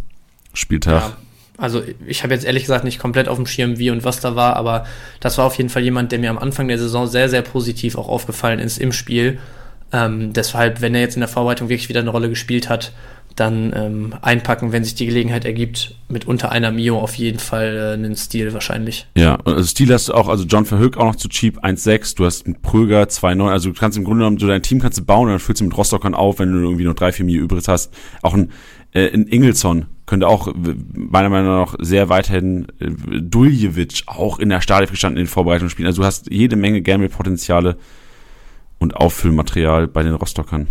[0.55, 1.03] Spieltag.
[1.03, 1.17] Ja.
[1.63, 4.35] Also ich habe jetzt ehrlich gesagt nicht komplett auf dem Schirm, wie und was da
[4.35, 4.85] war, aber
[5.21, 7.97] das war auf jeden Fall jemand, der mir am Anfang der Saison sehr, sehr positiv
[7.97, 9.39] auch aufgefallen ist im Spiel.
[9.93, 12.93] Ähm, deshalb, wenn er jetzt in der Vorbereitung wirklich wieder eine Rolle gespielt hat,
[13.37, 15.95] dann ähm, einpacken, wenn sich die Gelegenheit ergibt.
[16.09, 19.07] Mit unter einer Mio auf jeden Fall äh, einen Stil wahrscheinlich.
[19.17, 22.25] Ja, also Stil hast du auch, also John Verhoek auch noch zu cheap, 1,6, du
[22.27, 25.05] hast einen Pröger 2,9, also du kannst im Grunde genommen, so dein Team kannst du
[25.05, 27.41] bauen und dann füllst du mit Rostockern auf, wenn du irgendwie nur 3, 4 Mio
[27.41, 27.95] übrig hast.
[28.21, 28.51] Auch ein,
[28.93, 32.91] äh, ein Ingelsson könnte auch meiner Meinung nach sehr weiterhin äh,
[33.21, 35.87] Duljevic auch in der Startelf gestanden in den Vorbereitungsspielen.
[35.87, 37.77] Also du hast jede Menge Gamble-Potenziale
[38.79, 40.69] und Auffüllmaterial bei den Rostockern.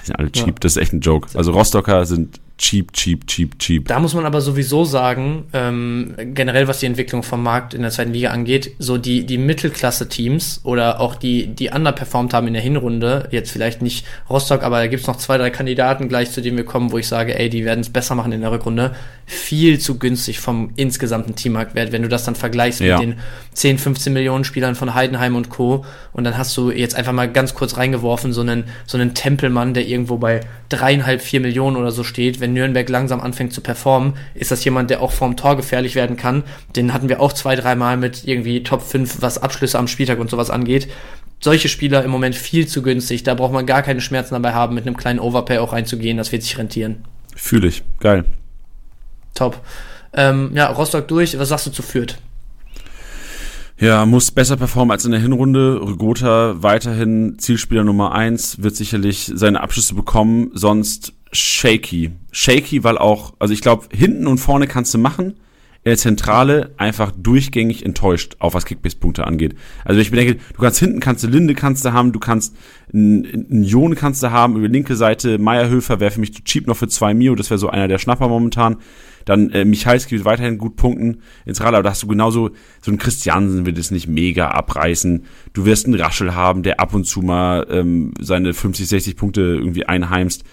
[0.00, 0.54] Die sind alle cheap, ja.
[0.60, 1.28] das ist echt ein Joke.
[1.36, 3.88] Also Rostocker sind cheap, cheap, cheap, cheap.
[3.88, 7.90] Da muss man aber sowieso sagen, ähm, generell was die Entwicklung vom Markt in der
[7.90, 12.62] zweiten Liga angeht, so die, die Mittelklasse-Teams oder auch die, die underperformed haben in der
[12.62, 16.56] Hinrunde, jetzt vielleicht nicht Rostock, aber da gibt's noch zwei, drei Kandidaten gleich, zu denen
[16.56, 18.94] wir kommen, wo ich sage, ey, die werden es besser machen in der Rückrunde.
[19.24, 22.98] Viel zu günstig vom insgesamten Teammarktwert, wenn du das dann vergleichst ja.
[22.98, 23.18] mit den
[23.52, 25.84] 10, 15 Millionen Spielern von Heidenheim und Co.
[26.12, 29.74] Und dann hast du jetzt einfach mal ganz kurz reingeworfen, so einen, so einen Tempelmann,
[29.74, 33.60] der irgendwo bei dreieinhalb, vier Millionen oder so steht, wenn wenn Nürnberg langsam anfängt zu
[33.60, 36.44] performen, ist das jemand, der auch vorm Tor gefährlich werden kann.
[36.76, 40.30] Den hatten wir auch zwei, dreimal mit irgendwie Top 5, was Abschlüsse am Spieltag und
[40.30, 40.88] sowas angeht.
[41.40, 43.22] Solche Spieler im Moment viel zu günstig.
[43.22, 46.16] Da braucht man gar keine Schmerzen dabei haben, mit einem kleinen Overpay auch reinzugehen.
[46.16, 47.04] Das wird sich rentieren.
[47.36, 47.82] Fühle ich.
[48.00, 48.24] Geil.
[49.34, 49.60] Top.
[50.14, 51.38] Ähm, ja, Rostock durch.
[51.38, 52.16] Was sagst du zu Fürth?
[53.80, 55.78] Ja, muss besser performen als in der Hinrunde.
[55.78, 62.12] Rogota weiterhin Zielspieler Nummer eins, wird sicherlich seine Abschlüsse bekommen, sonst shaky.
[62.30, 65.34] Shaky, weil auch, also ich glaube, hinten und vorne kannst du machen.
[65.84, 69.54] In der Zentrale einfach durchgängig enttäuscht, auch was Kickbase-Punkte angeht.
[69.84, 72.56] Also ich bedenke, du kannst hinten kannst du Linde kannst du haben, du kannst
[72.92, 76.66] einen Jon kannst du haben, über die linke Seite Meierhöfer wäre für mich zu cheap
[76.66, 78.78] noch für zwei Mio, das wäre so einer der Schnapper momentan.
[79.24, 82.50] Dann äh, Michalski wird weiterhin gut punkten in Zentrale, aber da hast du genauso,
[82.80, 85.26] so ein Christiansen wird es nicht mega abreißen.
[85.52, 89.42] Du wirst einen Raschel haben, der ab und zu mal ähm, seine 50, 60 Punkte
[89.42, 90.44] irgendwie einheimst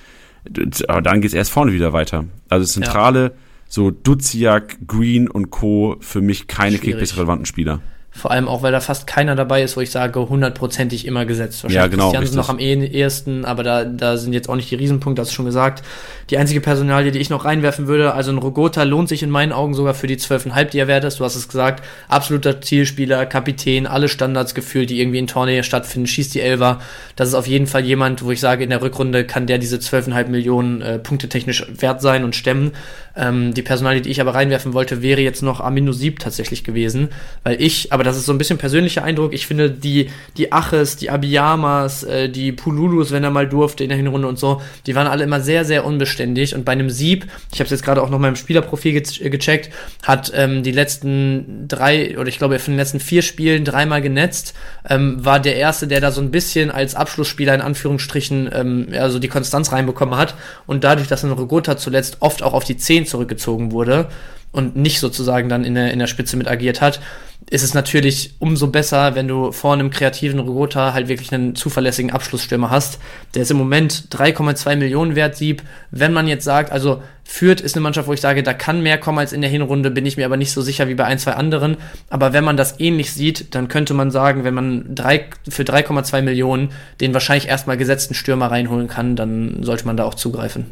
[0.88, 2.26] aber dann geht es erst vorne wieder weiter.
[2.50, 3.32] Also Zentrale, ja.
[3.68, 5.98] so Duziak, Green und Co.
[6.00, 7.82] für mich keine Kickbase-relevanten Spieler.
[8.18, 11.64] Vor allem auch, weil da fast keiner dabei ist, wo ich sage, hundertprozentig immer gesetzt.
[11.64, 14.76] Wahrscheinlich ja, genau, Christiansen noch am ehesten, aber da, da sind jetzt auch nicht die
[14.76, 15.84] Riesenpunkte, hast du schon gesagt.
[16.30, 19.52] Die einzige Personalie, die ich noch reinwerfen würde, also ein Rogota lohnt sich in meinen
[19.52, 21.20] Augen sogar für die 12,5, die er wert ist.
[21.20, 26.08] Du hast es gesagt, absoluter Zielspieler, Kapitän, alle Standards gefühlt, die irgendwie in Tournee stattfinden,
[26.08, 26.80] schießt die Elver.
[27.18, 29.76] Das ist auf jeden Fall jemand, wo ich sage, in der Rückrunde kann der diese
[29.76, 32.72] 12,5 Millionen äh, Punkte technisch wert sein und stemmen.
[33.18, 37.10] Ähm, die Personalie, die ich aber reinwerfen wollte, wäre jetzt noch Amino Sieb tatsächlich gewesen,
[37.44, 40.96] weil ich, aber das ist so ein bisschen persönlicher Eindruck, ich finde die, die Aches,
[40.98, 44.96] die Abiyamas, äh, die Pululus, wenn er mal durfte in der Hinrunde und so, die
[44.96, 46.56] waren alle immer sehr, sehr unbeständig.
[46.56, 49.30] Und bei einem Sieb, ich habe es jetzt gerade auch noch mal im Spielerprofil ge
[49.30, 49.70] gecheckt,
[50.04, 54.54] hat ähm, die letzten drei, oder ich glaube von den letzten vier Spielen dreimal genetzt,
[54.90, 59.20] ähm, war der Erste, der da so ein bisschen als Abschlussspieler in Anführungsstrichen ähm, also
[59.20, 60.36] die Konstanz reinbekommen hat
[60.66, 64.08] und dadurch, dass ein Rogota zuletzt oft auch auf die 10 zurückgezogen wurde
[64.52, 67.02] und nicht sozusagen dann in der, in der Spitze mit agiert hat,
[67.50, 72.12] ist es natürlich umso besser, wenn du vor einem kreativen Rogota halt wirklich einen zuverlässigen
[72.12, 73.00] Abschlussstürmer hast.
[73.36, 75.62] Der ist im Moment 3,2 Millionen wert, Sieb.
[75.92, 78.98] Wenn man jetzt sagt, also Fürth ist eine Mannschaft, wo ich sage, da kann mehr
[78.98, 81.20] kommen als in der Hinrunde, bin ich mir aber nicht so sicher wie bei ein,
[81.20, 81.78] zwei anderen.
[82.10, 86.24] Aber wenn man das ähnlich sieht, dann könnte man sagen, wenn man drei, für 3,2
[86.24, 86.70] Millionen
[87.00, 90.66] den wahrscheinlich erstmal gesetzten Stürmer reinholen kann, dann sollte man da auch zugreifen.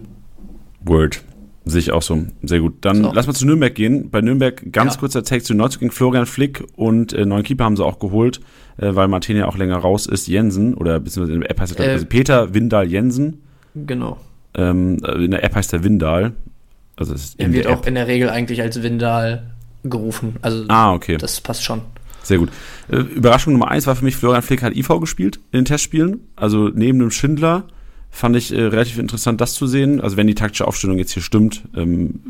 [0.82, 1.22] Word.
[1.66, 2.26] Sehe ich auch so.
[2.44, 2.76] Sehr gut.
[2.82, 3.12] Dann so.
[3.14, 4.10] lass mal zu Nürnberg gehen.
[4.10, 5.00] Bei Nürnberg ganz ja.
[5.00, 8.42] kurzer Text zu Neuzug gegen Florian Flick und äh, neuen Keeper haben sie auch geholt,
[8.78, 10.28] äh, weil Martin ja auch länger raus ist.
[10.28, 13.44] Jensen oder beziehungsweise in der App heißt er, äh, also Peter Windal Jensen.
[13.76, 14.18] Genau.
[14.56, 16.34] Ähm, in der App heißt er Windal.
[16.96, 19.52] Also es er wird auch in der Regel eigentlich als Windal
[19.84, 20.36] gerufen.
[20.42, 21.18] Also ah, okay.
[21.18, 21.82] das passt schon.
[22.24, 22.50] Sehr gut.
[22.90, 26.22] Äh, Überraschung Nummer eins war für mich, Florian Flick hat IV gespielt in den Testspielen.
[26.36, 27.66] Also neben dem Schindler
[28.16, 30.00] Fand ich äh, relativ interessant, das zu sehen.
[30.00, 32.22] Also wenn die taktische Aufstellung jetzt hier stimmt, ähm,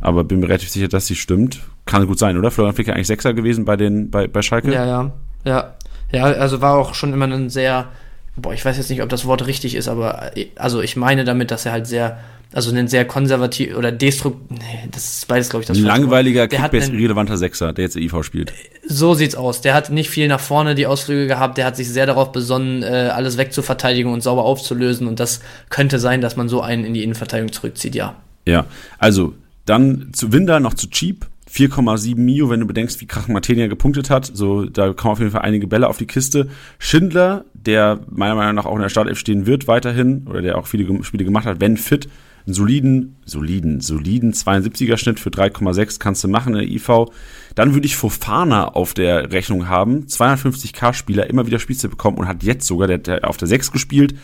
[0.00, 1.60] aber bin mir relativ sicher, dass sie stimmt.
[1.84, 2.50] Kann gut sein, oder?
[2.50, 4.72] Florian Flicker eigentlich Sechser gewesen bei den bei, bei Schalke?
[4.72, 5.12] Ja, ja.
[5.44, 5.74] Ja.
[6.10, 7.88] Ja, also war auch schon immer ein sehr,
[8.36, 11.24] boah, ich weiß jetzt nicht, ob das Wort richtig ist, aber äh, also ich meine
[11.24, 12.18] damit, dass er halt sehr
[12.50, 16.48] Also einen sehr konservativ oder destruktiv, nee, das ist beides, glaube ich, das Ein langweiliger,
[16.48, 18.54] Kickbase-relevanter Sechser, der jetzt IV spielt.
[18.86, 19.60] So sieht's aus.
[19.60, 21.58] Der hat nicht viel nach vorne die Ausflüge gehabt.
[21.58, 25.06] Der hat sich sehr darauf besonnen, äh, alles wegzuverteidigen und sauber aufzulösen.
[25.06, 28.16] Und das könnte sein, dass man so einen in die Innenverteidigung zurückzieht, ja.
[28.46, 28.64] Ja,
[28.98, 29.34] also
[29.66, 31.26] dann zu Winder noch zu cheap.
[31.50, 34.26] 4,7 Mio, wenn du bedenkst, wie Krach Martenia gepunktet hat.
[34.26, 36.48] So, da kommen auf jeden Fall einige Bälle auf die Kiste.
[36.78, 40.66] Schindler, der meiner Meinung nach auch in der Startelf stehen wird weiterhin, oder der auch
[40.66, 42.08] viele Spiele gemacht hat, wenn fit,
[42.48, 47.10] einen soliden, soliden, soliden 72er Schnitt für 3,6 kannst du machen in der IV.
[47.54, 50.06] Dann würde ich Fofana auf der Rechnung haben.
[50.06, 53.70] 250k Spieler, immer wieder Spielzeit bekommen und hat jetzt sogar, der hat auf der 6
[53.70, 54.14] gespielt,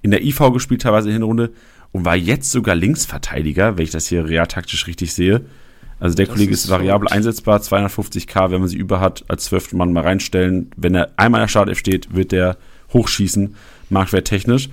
[0.00, 1.52] in der IV gespielt teilweise in der Hinrunde
[1.92, 5.42] und war jetzt sogar Linksverteidiger, wenn ich das hier realtaktisch richtig sehe.
[6.00, 7.12] Also der Das Kollege ist ist variabel verrückt.
[7.12, 10.70] einsetzbar, 250k, wenn man sie über hat, als zwölften Mann mal reinstellen.
[10.76, 12.56] Wenn er einmal in der Startelf steht, wird der
[12.94, 13.54] hochschießen,
[13.90, 14.70] marktwerttechnisch.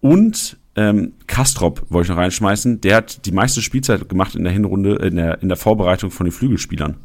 [0.00, 2.80] Und ähm, Kastrop wollte ich noch reinschmeißen.
[2.80, 6.26] Der hat die meiste Spielzeit gemacht in der Hinrunde, in der, in der Vorbereitung von
[6.26, 6.96] den Flügelspielern.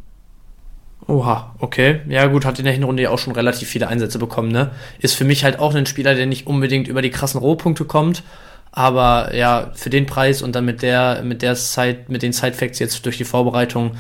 [1.08, 2.02] Oha, okay.
[2.08, 4.72] Ja, gut, hat in der Hinrunde ja auch schon relativ viele Einsätze bekommen, ne?
[5.00, 8.24] Ist für mich halt auch ein Spieler, der nicht unbedingt über die krassen Rohpunkte kommt.
[8.72, 12.78] Aber ja, für den Preis und dann mit der, mit der Zeit, mit den Side-Facts
[12.78, 13.94] jetzt durch die Vorbereitung,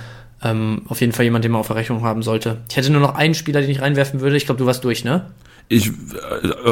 [0.44, 2.58] ähm, auf jeden Fall jemand, den man auf der Rechnung haben sollte.
[2.70, 4.38] Ich hätte nur noch einen Spieler, den ich reinwerfen würde.
[4.38, 5.26] Ich glaube, du warst durch, ne?
[5.72, 5.92] Ich, äh,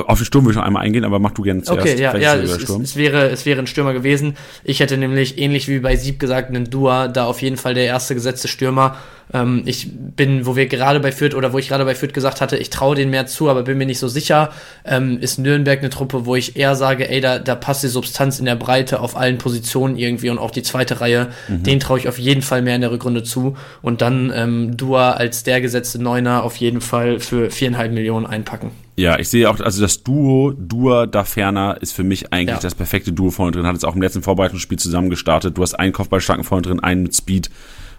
[0.07, 1.81] auf den Sturm will ich noch einmal eingehen, aber mach du gerne zuerst.
[1.81, 4.35] Okay, ja, ja es, es, es, wäre, es wäre ein Stürmer gewesen.
[4.63, 7.85] Ich hätte nämlich, ähnlich wie bei Sieb gesagt, einen Dua, da auf jeden Fall der
[7.85, 8.97] erste gesetzte Stürmer.
[9.33, 12.39] Ähm, ich bin, wo wir gerade bei Fürth oder wo ich gerade bei Fürth gesagt
[12.41, 14.51] hatte, ich traue denen mehr zu, aber bin mir nicht so sicher,
[14.85, 18.39] ähm, ist Nürnberg eine Truppe, wo ich eher sage, ey, da, da passt die Substanz
[18.39, 22.07] in der Breite auf allen Positionen irgendwie und auch die zweite Reihe, den traue ich
[22.07, 23.57] auf jeden Fall mehr in der Rückrunde zu.
[23.81, 28.71] Und dann ähm, Dua als der gesetzte Neuner auf jeden Fall für viereinhalb Millionen einpacken.
[28.95, 32.61] Ja, ich sehe auch, also das Duo, Dua da Ferner ist für mich eigentlich Ja.
[32.61, 33.67] das perfekte Duo vorne drin.
[33.67, 35.57] Hat jetzt auch im letzten Vorbereitungsspiel zusammen gestartet.
[35.57, 37.51] Du hast einen Kopfballstarken vorne drin, einen mit Speed.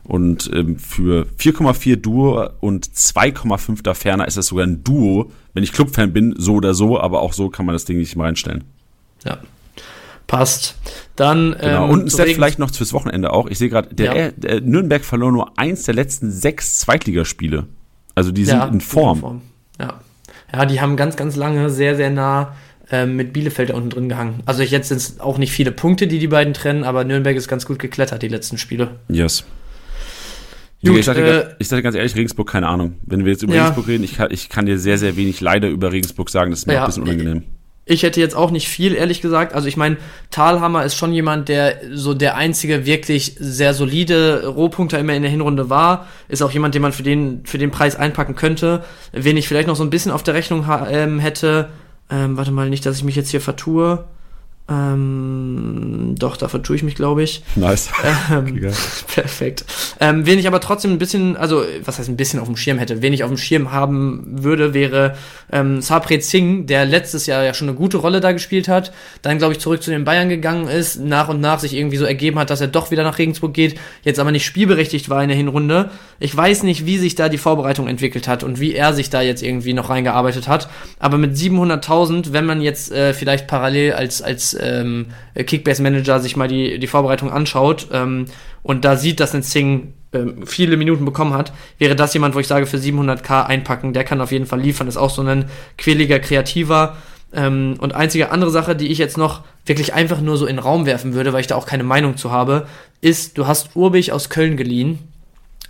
[0.05, 5.31] Und ähm, für 4,4 Duo und 2,5 da Ferner ist das sogar ein Duo.
[5.55, 8.17] Wenn ich Clubfan bin, so oder so, aber auch so kann man das Ding nicht
[8.17, 8.65] mal reinstellen.
[9.25, 9.39] Ja.
[10.27, 10.77] Passt.
[11.17, 11.85] Dann Genau.
[11.85, 13.47] ähm, und ein Regen- vielleicht noch fürs Wochenende auch.
[13.49, 14.31] Ich sehe gerade, der, Ja.
[14.33, 17.67] der Nürnberg verlor nur eins der letzten sechs Zweitligaspiele.
[18.15, 19.21] Also die sind Ja, in Form.
[19.21, 19.43] Form.
[19.81, 20.01] Ja.
[20.53, 22.55] ja, die haben ganz, ganz lange sehr, sehr nah
[22.91, 24.41] ähm, mit Bielefeld da unten drin gehangen.
[24.47, 27.47] Also jetzt sind es auch nicht viele Punkte, die die beiden trennen, aber Nürnberg ist
[27.49, 28.97] ganz gut geklettert die letzten Spiele.
[29.09, 29.45] Yes.
[30.85, 32.95] Gut, ich, sage, äh, ich sage ganz ehrlich, Regensburg, keine Ahnung.
[33.05, 33.63] Wenn wir jetzt über Ja.
[33.65, 36.51] Regensburg reden, ich kann, ich kann dir sehr, sehr wenig leider über Regensburg sagen.
[36.51, 36.83] Das ist mir Ja.
[36.83, 37.43] ein bisschen unangenehm.
[37.91, 39.55] Ich hätte jetzt auch nicht viel, ehrlich gesagt.
[39.55, 39.97] Also ich meine,
[40.31, 45.31] Thalhammer ist schon jemand, der so der einzige wirklich sehr solide Rohpunkter immer in der
[45.31, 46.07] Hinrunde war.
[46.29, 48.85] Ist auch jemand, den man für den, für den Preis einpacken könnte.
[49.13, 51.71] Wen ich vielleicht noch so ein bisschen auf der Rechnung ähm, hätte,
[52.11, 54.05] ähm, warte mal, nicht, dass ich mich jetzt hier vertue.
[54.71, 57.43] Ähm, doch, da vertue ich mich, glaube ich.
[57.57, 57.91] Nice.
[58.31, 58.73] Ähm,
[59.07, 59.65] perfekt.
[60.01, 62.79] Ähm, wen ich aber trotzdem ein bisschen, also was heißt ein bisschen auf dem Schirm
[62.79, 65.17] hätte, wen ich auf dem Schirm haben würde, wäre
[65.51, 68.93] ähm, Sapret Singh, der letztes Jahr ja schon eine gute Rolle da gespielt hat,
[69.23, 72.05] dann glaube ich zurück zu den Bayern gegangen ist, nach und nach sich irgendwie so
[72.05, 75.29] ergeben hat, dass er doch wieder nach Regensburg geht, jetzt aber nicht spielberechtigt war in
[75.29, 75.91] der Hinrunde.
[76.21, 79.23] Ich weiß nicht, wie sich da die Vorbereitung entwickelt hat und wie er sich da
[79.23, 84.21] jetzt irgendwie noch reingearbeitet hat, aber mit 700.000, wenn man jetzt äh, vielleicht parallel als
[84.21, 88.27] als ähm, Kickbase-Manager sich mal die, die Vorbereitung anschaut ähm,
[88.63, 92.39] und da sieht, dass ein Singh ähm, viele Minuten bekommen hat, wäre das jemand, wo
[92.39, 95.45] ich sage, für 700k einpacken, der kann auf jeden Fall liefern, ist auch so ein
[95.77, 96.97] quäliger Kreativer.
[97.33, 100.65] Ähm, und einzige andere Sache, die ich jetzt noch wirklich einfach nur so in den
[100.65, 102.67] Raum werfen würde, weil ich da auch keine Meinung zu habe,
[103.03, 104.99] ist, du hast Urbich aus Köln geliehen,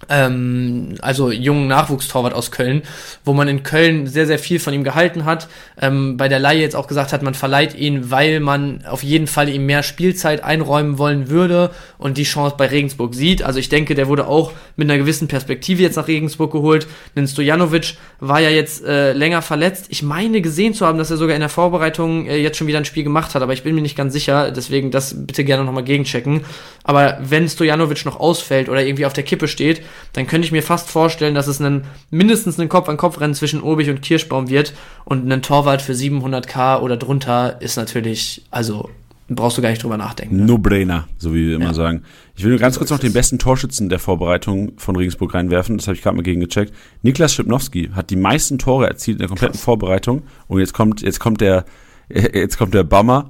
[0.08, 2.82] ähm, also jungen Nachwuchstorwart aus Köln,
[3.24, 5.48] wo man in Köln sehr, sehr viel von ihm gehalten hat.
[5.80, 9.26] Ähm, bei der Laie jetzt auch gesagt hat, man verleiht ihn, weil man auf jeden
[9.26, 13.42] Fall ihm mehr Spielzeit einräumen wollen würde und die Chance bei Regensburg sieht.
[13.42, 16.86] Also ich denke, der wurde auch mit einer gewissen Perspektive jetzt nach Regensburg geholt.
[17.16, 19.86] Denn Stojanovic war ja jetzt äh, länger verletzt.
[19.88, 22.78] Ich meine gesehen zu haben, dass er sogar in der Vorbereitung äh, jetzt schon wieder
[22.78, 24.50] ein Spiel gemacht hat, aber ich bin mir nicht ganz sicher.
[24.50, 26.44] Deswegen das bitte gerne nochmal gegenchecken.
[26.84, 29.82] Aber wenn Stojanovic noch ausfällt oder irgendwie auf der Kippe steht,
[30.12, 34.02] dann könnte ich mir fast vorstellen, dass es einen, mindestens ein Kopf-an-Kopf-Rennen zwischen Urbich und
[34.02, 34.74] Kirschbaum wird
[35.04, 38.90] und ein Torwart für 700k oder drunter ist natürlich, also
[39.30, 40.36] brauchst du gar nicht drüber nachdenken.
[40.36, 40.44] Ne?
[40.46, 41.74] No-brainer, so wie wir immer Ja.
[41.74, 42.02] sagen.
[42.34, 43.12] Ich will nur ganz So kurz noch den es.
[43.12, 45.76] besten Torschützen der Vorbereitung von Regensburg reinwerfen.
[45.76, 46.72] Das habe ich gerade mal gegen gecheckt.
[47.02, 49.64] Niklas Schipnowski hat die meisten Tore erzielt in der kompletten Krass.
[49.64, 50.22] Vorbereitung.
[50.46, 51.66] Und jetzt kommt, jetzt kommt der,
[52.08, 53.28] jetzt kommt der Bummer.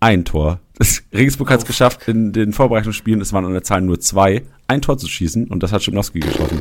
[0.00, 0.60] Ein Tor.
[1.14, 1.68] Regensburg hat es Auf.
[1.68, 5.46] geschafft, in den Vorbereitungsspielen, es waren an der Zahl nur zwei, ein Tor zu schießen.
[5.48, 6.60] Und das hat Schipnowski geschaffen.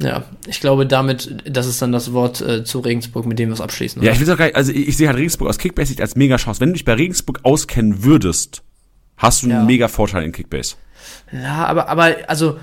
[0.00, 3.54] Ja, ich glaube damit, das ist dann das Wort äh, zu Regensburg, mit dem wir
[3.54, 4.00] es abschließen.
[4.00, 4.20] Ja, oder?
[4.20, 6.36] ich will auch gar nicht, also ich, ich sehe halt Regensburg aus Kickbase als mega
[6.36, 6.60] Chance.
[6.60, 8.62] Wenn du dich bei Regensburg auskennen würdest,
[9.16, 9.58] hast du Ja.
[9.58, 10.76] einen mega Vorteil in Kickbase.
[11.32, 12.58] Ja, aber, aber, also,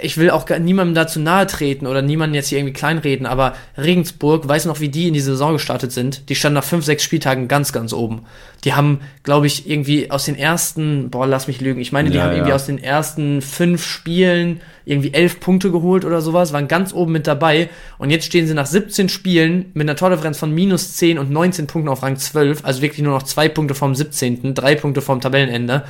[0.00, 4.46] ich will auch niemandem dazu nahe treten oder niemanden jetzt hier irgendwie kleinreden, aber Regensburg,
[4.46, 6.28] weiß noch, wie die in die Saison gestartet sind.
[6.28, 8.22] Die standen nach fünf, sechs Spieltagen ganz, ganz oben.
[8.64, 12.16] Die haben, glaube ich, irgendwie aus den ersten, boah, lass mich lügen, ich meine, die
[12.16, 12.54] Ja, haben irgendwie ja.
[12.54, 17.26] aus den ersten fünf Spielen irgendwie elf Punkte geholt oder sowas, waren ganz oben mit
[17.26, 17.68] dabei.
[17.98, 21.66] Und jetzt stehen sie nach 17 Spielen mit einer Tordifferenz von minus 10 und 19
[21.66, 25.20] Punkten auf Rang 12, also wirklich nur noch zwei Punkte vom 17., drei Punkte vom
[25.20, 25.82] Tabellenende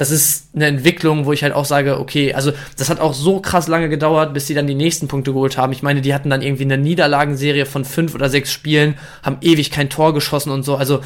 [0.00, 3.40] das ist eine Entwicklung, wo ich halt auch sage, okay, also das hat auch so
[3.40, 5.74] krass lange gedauert, bis sie dann die nächsten Punkte geholt haben.
[5.74, 9.70] Ich meine, die hatten dann irgendwie eine Niederlagenserie von fünf oder sechs Spielen, haben ewig
[9.70, 10.76] kein Tor geschossen und so.
[10.76, 11.00] Also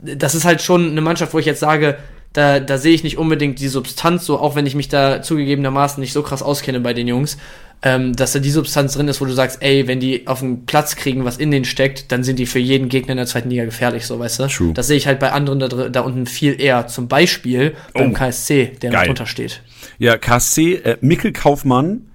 [0.00, 1.98] das ist halt schon eine Mannschaft, wo ich jetzt sage,
[2.32, 6.00] da, da sehe ich nicht unbedingt die Substanz so, auch wenn ich mich da zugegebenermaßen
[6.00, 7.36] nicht so krass auskenne bei den Jungs,
[7.84, 10.66] ähm, dass da die Substanz drin ist, wo du sagst, ey, wenn die auf den
[10.66, 13.50] Platz kriegen, was in denen steckt, dann sind die für jeden Gegner in der zweiten
[13.50, 14.46] Liga gefährlich, so weißt du.
[14.46, 14.72] True.
[14.72, 16.86] Das sehe ich halt bei anderen da, da unten viel eher.
[16.86, 18.14] Zum Beispiel beim Oh.
[18.14, 19.06] KSC, der noch Geil.
[19.08, 19.62] drunter steht.
[19.98, 22.06] Ja, KSC, äh, Mikkel Kaufmann,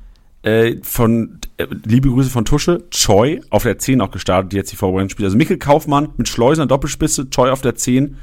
[0.44, 4.72] äh, von, äh, liebe Grüße von Tusche, Choi auf der 10 auch gestartet, die jetzt
[4.72, 5.26] die Vorbereitung spielt.
[5.26, 8.16] Also Mikkel Kaufmann mit Schleuser Doppelspitze, Choi auf der 10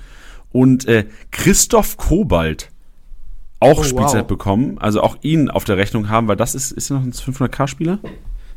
[0.55, 2.71] und äh, Christoph Kobalt
[3.59, 4.27] auch Oh, Spielzeit wow.
[4.29, 7.99] bekommen, also auch ihn auf der Rechnung haben, weil das ist, ist noch ein 500k-Spieler?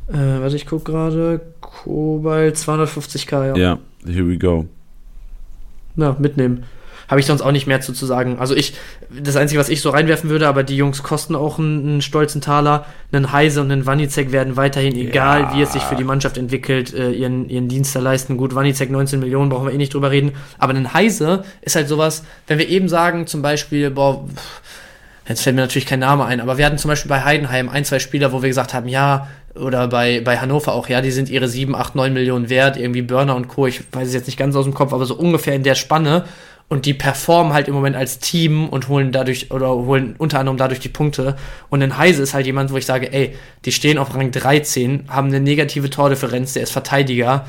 [0.07, 1.41] Äh, warte, ich guck gerade.
[1.59, 3.55] Kobalt 250k, ja.
[3.55, 4.65] Ja, here we go.
[5.95, 6.65] Ja, mitnehmen.
[7.07, 8.37] Habe ich sonst auch nicht mehr zu, zu sagen.
[8.39, 8.73] Also ich,
[9.09, 12.41] das Einzige, was ich so reinwerfen würde, aber die Jungs kosten auch einen, einen stolzen
[12.41, 12.85] Taler.
[13.11, 15.55] Einen Heise und einen Wanizek werden weiterhin, egal Ja.
[15.55, 18.35] wie es sich für die Mannschaft entwickelt, äh, ihren, ihren Dienst da leisten.
[18.35, 20.33] Gut, Wanizek 19 Millionen, brauchen wir eh nicht drüber reden.
[20.57, 24.25] Aber ein Heise ist halt sowas, wenn wir eben sagen, zum Beispiel, boah,
[25.29, 27.83] Jetzt fällt mir natürlich kein Name ein, aber wir hatten zum Beispiel bei Heidenheim ein,
[27.83, 31.27] zwei Spieler, wo wir gesagt haben, ja, oder bei, bei Hannover auch, ja, die sind
[31.29, 34.37] ihre 7, 8, 9 Millionen wert, irgendwie Burner und Co., ich weiß es jetzt nicht
[34.39, 36.23] ganz aus dem Kopf, aber so ungefähr in der Spanne
[36.69, 40.57] und die performen halt im Moment als Team und holen dadurch, oder holen unter anderem
[40.57, 41.37] dadurch die Punkte.
[41.69, 45.05] Und ein Heise ist halt jemand, wo ich sage, ey, die stehen auf Rang 13,
[45.07, 47.45] haben eine negative Tordifferenz, der ist Verteidiger,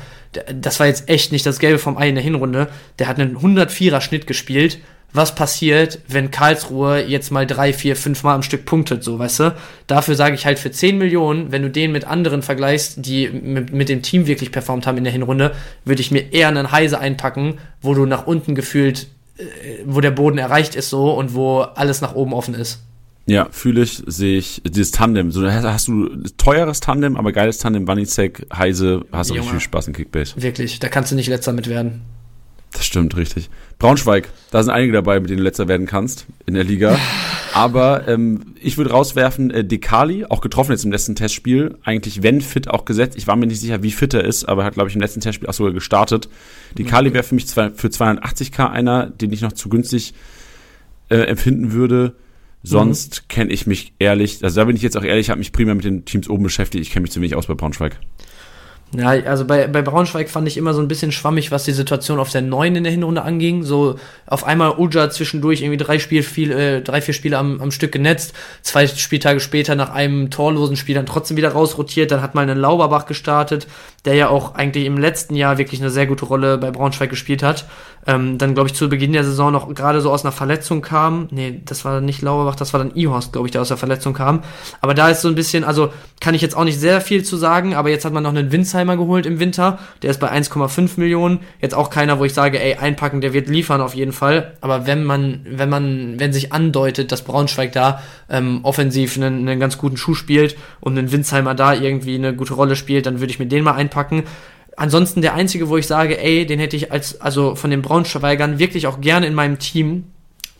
[0.53, 3.37] das war jetzt echt nicht das Gelbe vom Ei in der Hinrunde, der hat einen
[3.37, 4.79] 104er Schnitt gespielt,
[5.13, 9.39] was passiert, wenn Karlsruhe jetzt mal drei, vier, fünf Mal am Stück punktet, so, weißt
[9.39, 9.55] du?
[9.87, 13.73] Dafür sage ich halt für 10 Millionen, wenn du den mit anderen vergleichst, die mit,
[13.73, 15.53] mit dem Team wirklich performt haben in der Hinrunde,
[15.83, 19.07] würde ich mir eher einen Heise einpacken, wo du nach unten gefühlt,
[19.37, 19.43] äh,
[19.85, 22.83] wo der Boden erreicht ist so und wo alles nach oben offen ist.
[23.25, 25.31] Ja, fühle ich, sehe ich, dieses Tandem.
[25.31, 29.87] So, hast, du teures Tandem, aber geiles Tandem, Wanizek, Heise, hast du richtig viel Spaß
[29.87, 30.33] in Kickbase.
[30.41, 32.01] Wirklich, da kannst du nicht letzter mit werden.
[32.71, 33.49] Das stimmt, richtig.
[33.79, 36.97] Braunschweig, da sind einige dabei, mit denen du letzter werden kannst in der Liga.
[37.53, 42.41] Aber ähm, ich würde rauswerfen, äh, Dekali, auch getroffen jetzt im letzten Testspiel, eigentlich wenn
[42.41, 43.17] fit auch gesetzt.
[43.17, 45.01] Ich war mir nicht sicher, wie fit er ist, aber er hat, glaube ich, im
[45.01, 46.29] letzten Testspiel auch sogar gestartet.
[46.77, 50.13] Dekali wäre für mich zwei, für 280k einer, den ich noch zu günstig
[51.09, 52.13] äh, empfinden würde.
[52.61, 55.53] Sonst kenne ich mich ehrlich, also da bin ich jetzt auch ehrlich, ich habe mich
[55.53, 56.81] primär mit den Teams oben beschäftigt.
[56.81, 57.97] Ich kenne mich zu wenig aus bei Braunschweig.
[58.95, 62.19] Ja, also bei, bei Braunschweig fand ich immer so ein bisschen schwammig, was die Situation
[62.19, 63.63] auf der 9 in der Hinrunde anging.
[63.63, 67.69] So auf einmal Uja zwischendurch irgendwie drei Spiel, viel, äh, drei, vier Spiele am, am
[67.69, 68.33] Stück genetzt.
[68.63, 72.09] Zwei Spieltage später nach einem torlosen Spiel dann trotzdem wieder rausrotiert.
[72.09, 73.67] Dann hat mal einen Lauberbach gestartet,
[74.05, 77.43] der ja auch eigentlich im letzten Jahr wirklich eine sehr gute Rolle bei Braunschweig gespielt
[77.43, 77.65] hat.
[78.07, 81.27] Ähm, dann, glaube ich, zu Beginn der Saison noch gerade so aus einer Verletzung kam.
[81.31, 84.13] Nee, das war nicht Lauberbach, das war dann Ihorst, glaube ich, der aus der Verletzung
[84.13, 84.41] kam.
[84.81, 87.37] Aber da ist so ein bisschen, also kann ich jetzt auch nicht sehr viel zu
[87.37, 89.79] sagen, aber jetzt hat man noch einen Winsheimer geholt im Winter.
[90.01, 91.39] Der ist bei 1,5 Millionen.
[91.61, 94.53] Jetzt auch keiner, wo ich sage, ey, einpacken, der wird liefern auf jeden Fall.
[94.61, 99.59] Aber wenn man, wenn man, wenn sich andeutet, dass Braunschweig da ähm, offensiv einen, einen
[99.59, 103.31] ganz guten Schuh spielt und ein Winsheimer da irgendwie eine gute Rolle spielt, dann würde
[103.31, 104.23] ich mir den mal einpacken.
[104.77, 108.59] Ansonsten der einzige, wo ich sage, ey, den hätte ich als, also von den Braunschweigern
[108.59, 110.05] wirklich auch gerne in meinem Team,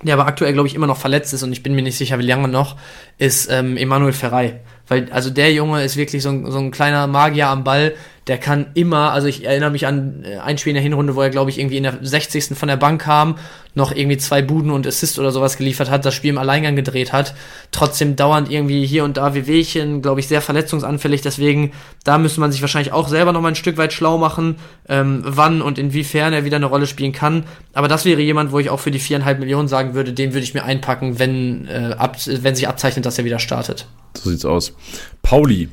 [0.04, 2.20] der aber aktuell, glaube ich, immer noch verletzt ist und ich bin mir nicht sicher,
[2.20, 2.76] wie lange noch,
[3.18, 4.60] ist ähm, Emanuel Ferrei.
[4.90, 7.94] Weil, also der Junge ist wirklich so ein, so ein kleiner Magier am Ball,
[8.30, 11.22] der kann immer, also ich erinnere mich an äh, ein Spiel in der Hinrunde, wo
[11.22, 12.58] er, glaube ich, irgendwie in der 60.
[12.58, 13.38] von der Bank kam,
[13.74, 17.12] noch irgendwie zwei Buden und Assist oder sowas geliefert hat, das Spiel im Alleingang gedreht
[17.12, 17.34] hat,
[17.72, 21.72] trotzdem dauernd irgendwie hier und da Wehwehchen, glaube ich, sehr verletzungsanfällig, deswegen,
[22.04, 25.24] da müsste man sich wahrscheinlich auch selber noch mal ein Stück weit schlau machen, ähm,
[25.26, 28.70] wann und inwiefern er wieder eine Rolle spielen kann, aber das wäre jemand, wo ich
[28.70, 32.18] auch für die viereinhalb Millionen sagen würde, den würde ich mir einpacken, wenn, äh, ab,
[32.28, 33.88] wenn sich abzeichnet, dass er wieder startet.
[34.18, 34.74] So sieht's aus.
[35.22, 35.70] Pauli.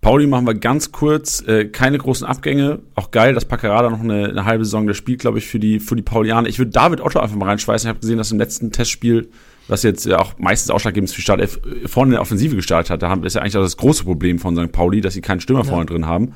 [0.00, 2.80] Pauli machen wir ganz kurz, äh, keine großen Abgänge.
[2.94, 5.80] Auch geil, dass Paccarada noch eine, eine halbe Saison das spielt, glaube ich, für die,
[5.80, 6.46] für die Paulianer.
[6.48, 7.86] Ich würde David Otto einfach mal reinschweißen.
[7.86, 9.28] Ich habe gesehen, dass im letzten Testspiel,
[9.66, 11.48] was jetzt ja auch meistens ausschlaggebend ist für Start, äh,
[11.86, 13.02] vorne in der Offensive gestartet hat.
[13.02, 14.72] Da haben, ist ja eigentlich auch das große Problem von St.
[14.72, 15.70] Pauli, dass sie keinen Stürmer Ja.
[15.70, 16.34] vorne drin haben.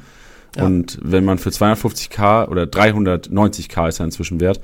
[0.57, 0.65] Ja.
[0.65, 4.61] Und wenn man für 250k oder 390k ist er inzwischen wert,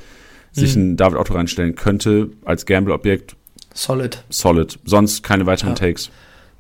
[0.53, 0.81] sich Mhm.
[0.83, 3.37] einen David Otto reinstellen könnte als Gamble-Objekt,
[3.75, 4.23] Solid.
[4.31, 4.79] Solid.
[4.85, 5.75] Sonst keine weiteren Ja.
[5.75, 6.11] Takes.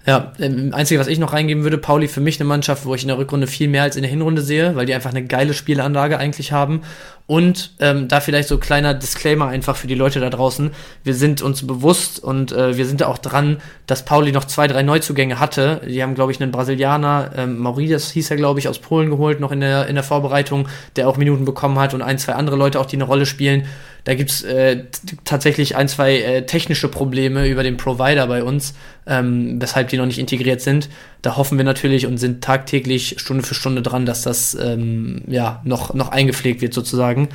[0.06, 3.02] Ja, ähm, einzige, was ich noch reingeben würde, Pauli für mich eine Mannschaft, wo ich
[3.02, 5.54] in der Rückrunde viel mehr als in der Hinrunde sehe, weil die einfach eine geile
[5.54, 6.82] Spielanlage eigentlich haben.
[7.26, 10.72] Und ähm, da vielleicht so kleiner Disclaimer einfach für die Leute da draußen.
[11.04, 14.66] Wir sind uns bewusst und äh, wir sind da auch dran, dass Pauli noch zwei,
[14.66, 15.80] drei Neuzugänge hatte.
[15.88, 19.40] Die haben, glaube ich, einen Brasilianer, ähm, Mauridas hieß er, glaube ich, aus Polen geholt,
[19.40, 22.56] noch in der, in der Vorbereitung, der auch Minuten bekommen hat und ein, zwei andere
[22.56, 23.66] Leute auch, die eine Rolle spielen.
[24.04, 28.74] Da gibt's äh, t- tatsächlich ein, zwei äh, technische Probleme über den Provider bei uns,
[29.06, 30.88] ähm, weshalb die noch nicht integriert sind.
[31.24, 35.62] Da hoffen wir natürlich und sind tagtäglich Stunde für Stunde dran, dass das ähm, ja
[35.64, 37.30] noch, noch eingepflegt wird sozusagen.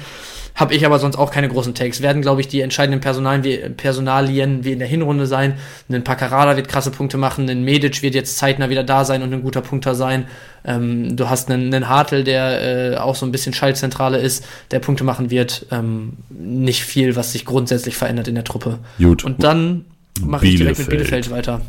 [0.53, 2.03] Habe ich aber sonst auch keine großen Takes.
[2.03, 5.55] Werden, glaube ich, die entscheidenden Personalien wie, Personalien wie in der Hinrunde sein.
[5.91, 9.33] Ein Paccarada wird krasse Punkte machen, ein Medic wird jetzt zeitnah wieder da sein und
[9.33, 10.25] ein guter Punkter sein.
[10.63, 14.77] Ähm, du hast einen, einen Hartl, der äh, auch so ein bisschen Schaltzentrale ist, der
[14.77, 15.65] Punkte machen wird.
[15.71, 18.77] Ähm, nicht viel, was sich grundsätzlich verändert in der Truppe.
[18.99, 19.23] Gut.
[19.23, 19.85] Und dann
[20.21, 21.25] mache ich direkt mit Bielefeld.
[21.25, 21.61] Bielefeld weiter.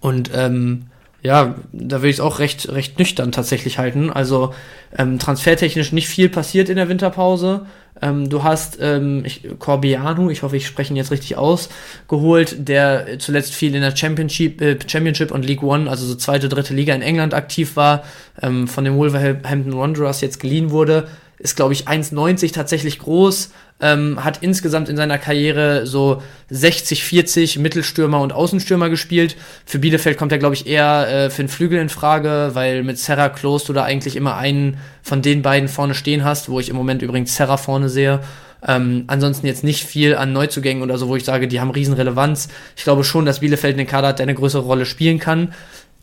[0.00, 0.84] Und ähm,
[1.22, 4.10] ja, da würde ich es auch recht, recht nüchtern tatsächlich halten.
[4.10, 4.54] Also
[4.96, 7.66] ähm, transfertechnisch nicht viel passiert in der Winterpause.
[8.00, 11.68] Ähm, du hast ähm, ich, Corbiano, ich hoffe, ich spreche ihn jetzt richtig aus,
[12.08, 16.48] geholt, der zuletzt viel in der Championship, äh, Championship und League One, also so zweite,
[16.48, 18.02] dritte Liga in England aktiv war,
[18.40, 21.06] ähm, von den Wolverhampton Wanderers jetzt geliehen wurde.
[21.38, 23.50] Ist, glaube ich, 1,90 tatsächlich groß,
[23.82, 29.36] ähm, hat insgesamt in seiner Karriere so 60, 40 Mittelstürmer und Außenstürmer gespielt.
[29.66, 32.98] Für Bielefeld kommt er, glaube ich, eher äh, für den Flügel in Frage, weil mit
[32.98, 36.68] Serra Klos du da eigentlich immer einen von den beiden vorne stehen hast, wo ich
[36.68, 38.20] im Moment übrigens Serra vorne sehe.
[38.66, 42.48] Ähm, ansonsten jetzt nicht viel an Neuzugängen oder so, wo ich sage, die haben Riesenrelevanz.
[42.76, 45.52] Ich glaube schon, dass Bielefeld einen Kader hat, der eine größere Rolle spielen kann.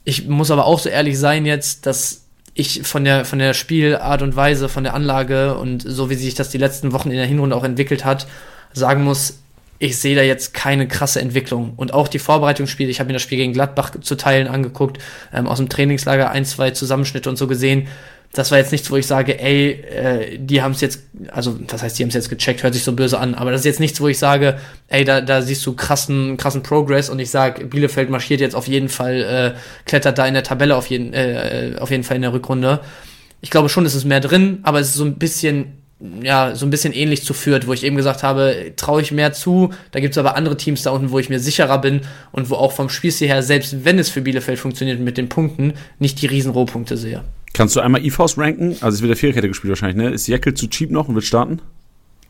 [0.04, 2.26] Ich muss aber auch so ehrlich sein jetzt, dass
[2.60, 6.36] ich von der, von der Spielart und Weise, von der Anlage und so wie sich
[6.36, 8.28] das die letzten Wochen in der Hinrunde auch entwickelt hat,
[8.74, 9.40] sagen muss,
[9.80, 11.74] ich sehe da jetzt keine krasse Entwicklung.
[11.78, 15.00] Und auch die Vorbereitungsspiele, ich habe mir das Spiel gegen Gladbach zu Teilen angeguckt,
[15.34, 17.88] ähm, aus dem Trainingslager ein, zwei Zusammenschnitte und so gesehen.
[18.34, 21.02] Das war jetzt nichts, wo ich sage, ey, äh, die haben es jetzt,
[21.32, 23.62] also das heißt, die haben es jetzt gecheckt, hört sich so böse an, aber das
[23.62, 27.18] ist jetzt nichts, wo ich sage, ey, da, da siehst du krassen, krassen Progress und
[27.18, 30.88] ich sage, Bielefeld marschiert jetzt auf jeden Fall, äh, klettert da in der Tabelle auf
[30.88, 32.82] jeden, äh, auf jeden Fall in der Rückrunde.
[33.42, 35.80] Ich glaube schon, es ist mehr drin, aber es ist so ein bisschen
[36.22, 39.34] ja, so ein bisschen ähnlich zu Fürth, wo ich eben gesagt habe, traue ich mehr
[39.34, 39.72] zu.
[39.92, 42.02] Da gibt es aber andere Teams da unten, wo ich mir sicherer bin
[42.32, 45.74] und wo auch vom Spielstil her, selbst wenn es für Bielefeld funktioniert mit den Punkten,
[46.00, 47.24] nicht die riesen Rohpunkte sehe.
[47.54, 48.76] Kannst du einmal IVs ranken?
[48.82, 50.12] Also es wird der Viererkette gespielt wahrscheinlich, ne?
[50.12, 51.62] Ist Jekyll zu cheap noch und wird starten?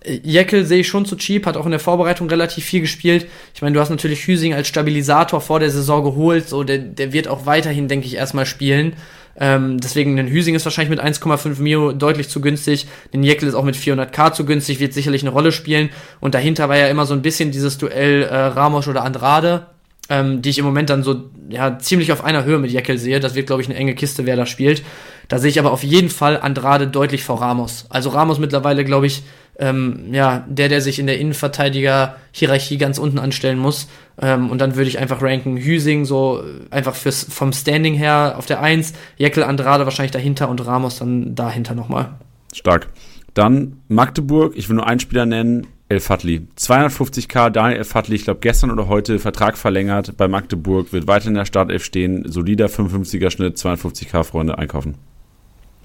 [0.06, 3.28] Jekyll sehe ich schon zu cheap, hat auch in der Vorbereitung relativ viel gespielt.
[3.54, 7.12] Ich meine, du hast natürlich Hüsing als Stabilisator vor der Saison geholt, so der, der
[7.12, 8.94] wird auch weiterhin, denke ich, erstmal spielen.
[9.38, 12.88] Ähm, deswegen, den Hüsing ist wahrscheinlich mit 1,5 Mio deutlich zu günstig.
[13.14, 15.90] Den Jekyll ist auch mit 400k zu günstig, wird sicherlich eine Rolle spielen.
[16.22, 19.68] Und dahinter war ja immer so ein bisschen dieses Duell äh, Ramos oder Andrade,
[20.10, 23.20] ähm, die ich im Moment dann so ja ziemlich auf einer Höhe mit Jekyll sehe.
[23.20, 24.84] Das wird, glaube ich, eine enge Kiste, wer da spielt.
[25.28, 27.86] Da sehe ich aber auf jeden Fall Andrade deutlich vor Ramos.
[27.90, 29.24] Also Ramos mittlerweile, glaube ich,
[29.60, 33.88] ähm, ja, der, der sich in der Innenverteidiger-Hierarchie ganz unten anstellen muss.
[34.22, 38.36] Ähm, und dann würde ich einfach ranken Hüsing so äh, einfach fürs, vom Standing her
[38.38, 42.14] auf der 1, Jekyll, Andrade wahrscheinlich dahinter und Ramos dann dahinter nochmal.
[42.54, 42.88] Stark.
[43.34, 46.48] Dann Magdeburg, ich will nur einen Spieler nennen, El Fatli.
[46.58, 51.28] 250k, Daniel El Fatli, ich glaube gestern oder heute Vertrag verlängert bei Magdeburg, wird weiter
[51.28, 54.96] in der Startelf stehen, solider 55er Schnitt, 250k Freunde einkaufen.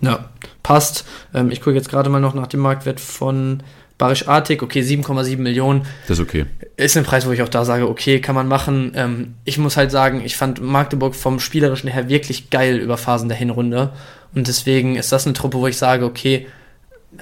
[0.00, 0.28] Ja,
[0.62, 1.06] passt.
[1.32, 3.62] Ähm, ich gucke jetzt gerade mal noch nach dem Marktwert von
[3.96, 4.62] Barisch Artig.
[4.62, 5.86] Okay, 7,7 Millionen.
[6.08, 6.46] Das ist okay.
[6.76, 8.92] Ist ein Preis, wo ich auch da sage, okay, kann man machen.
[8.94, 13.28] Ähm, ich muss halt sagen, ich fand Magdeburg vom Spielerischen her wirklich geil über Phasen
[13.28, 13.92] der Hinrunde.
[14.34, 16.46] Und deswegen ist das eine Truppe, wo ich sage, okay,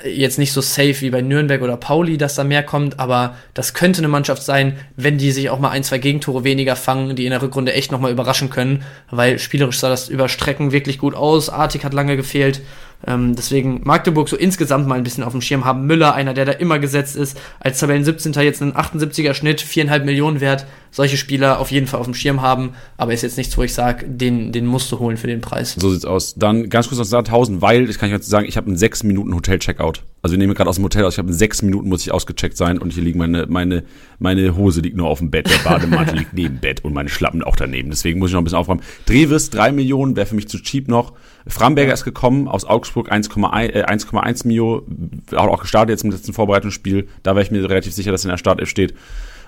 [0.04, 3.74] jetzt nicht so safe wie bei Nürnberg oder Pauli, dass da mehr kommt, aber das
[3.74, 7.24] könnte eine Mannschaft sein, wenn die sich auch mal ein, zwei Gegentore weniger fangen, die
[7.24, 11.14] in der Rückrunde echt nochmal überraschen können, weil spielerisch sah das über Strecken wirklich gut
[11.14, 11.48] aus.
[11.48, 12.60] Artig hat lange gefehlt.
[13.06, 15.86] Ähm, deswegen Magdeburg so insgesamt mal ein bisschen auf dem Schirm haben.
[15.86, 18.32] Müller, einer, der da immer gesetzt ist, als Tabellen 17.
[18.34, 20.66] jetzt einen 78er Schnitt, viereinhalb Millionen wert.
[20.90, 23.72] Solche Spieler auf jeden Fall auf dem Schirm haben, aber ist jetzt nichts, wo ich
[23.72, 25.74] sage, den, den musst du holen für den Preis.
[25.78, 26.34] So sieht's aus.
[26.34, 29.04] Dann ganz kurz noch Sandhausen, weil, das kann ich jetzt sagen, ich habe einen 6
[29.04, 30.02] Minuten Hotel-Checkout.
[30.20, 32.12] Also wir nehmen gerade aus dem Hotel aus, ich habe in 6 Minuten muss ich
[32.12, 33.84] ausgecheckt sein und hier liegen meine, meine,
[34.18, 37.08] meine Hose liegt nur auf dem Bett, der Bademantel liegt neben dem Bett und meine
[37.08, 37.90] Schlappen auch daneben.
[37.90, 38.82] Deswegen muss ich noch ein bisschen aufräumen.
[39.06, 41.14] Drevis, 3 Millionen, wäre für mich zu cheap noch.
[41.46, 44.86] Framberger ist gekommen aus Augsburg, 1,1 äh, 1,1 Mio,
[45.32, 47.08] hat auch gestartet jetzt im letzten Vorbereitungsspiel.
[47.22, 48.94] Da wäre ich mir relativ sicher, dass er in der Startelf steht.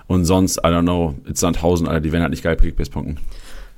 [0.07, 3.17] Und sonst, I don't know, it's Sandhausen, Alter, die werden halt nicht geil Kickbase-Punkten.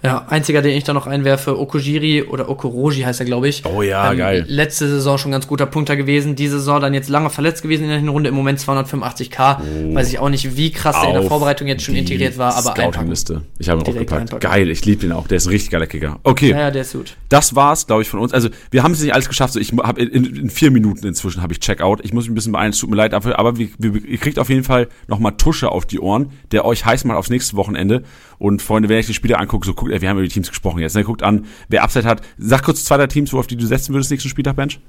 [0.04, 3.66] Ja, einziger, den ich da noch einwerfe, Okojiri oder Okoroji heißt er, glaube ich.
[3.66, 4.46] Oh ja, ähm, geil.
[4.48, 6.36] Letzte Saison schon ganz guter Punkter gewesen.
[6.36, 8.30] Diese Saison dann jetzt lange verletzt gewesen in der Hinrunde.
[8.30, 9.58] Im Moment 285k.
[9.60, 9.96] Oh.
[9.96, 12.72] Weiß ich auch nicht, wie krass der in der Vorbereitung jetzt schon integriert war, aber
[12.72, 13.42] Scouting-Liste.
[13.58, 14.22] Ich habe ihn auch gepackt.
[14.22, 14.40] Einpacken.
[14.40, 15.28] Geil, ich liebe den auch.
[15.28, 16.20] Der ist ein richtig geiler Kicker.
[16.22, 16.52] Okay.
[16.52, 17.18] Ja, ja, der ist gut.
[17.30, 18.34] Das war's, glaube ich, von uns.
[18.34, 19.54] Also, wir haben es nicht alles geschafft.
[19.54, 22.06] So, ich habe in, in, vier Minuten inzwischen habe ich Checkout.
[22.06, 24.18] Ich muss mich ein bisschen beeilen, es tut mir leid, aber, aber wir, wir, ihr
[24.20, 27.58] kriegt auf jeden Fall nochmal Tusche auf die Ohren, der euch heiß macht aufs nächste
[27.58, 28.04] Wochenende.
[28.38, 30.50] Und Freunde, wenn ich die Spiele angucke, so guckt, ey, wir haben über die Teams
[30.50, 30.96] gesprochen jetzt.
[30.96, 31.04] Ne?
[31.04, 32.22] Guckt an, wer Upside hat.
[32.38, 34.80] Sag kurz zwei der Teams, wo auf die du setzen würdest nächsten Spieltag, Bench.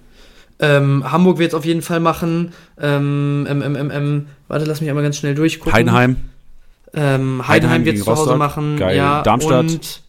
[0.60, 2.52] Ähm, Hamburg wird es auf jeden Fall machen.
[2.80, 5.72] Ähm, ähm, ähm, ähm, warte, lass mich einmal ganz schnell durchgucken.
[5.72, 6.16] Heidenheim.
[6.94, 8.76] Ähm, Heidenheim, Heidenheim wird es zu Hause machen.
[8.76, 8.96] Geil.
[8.96, 9.70] Ja, Darmstadt.
[9.70, 10.02] Und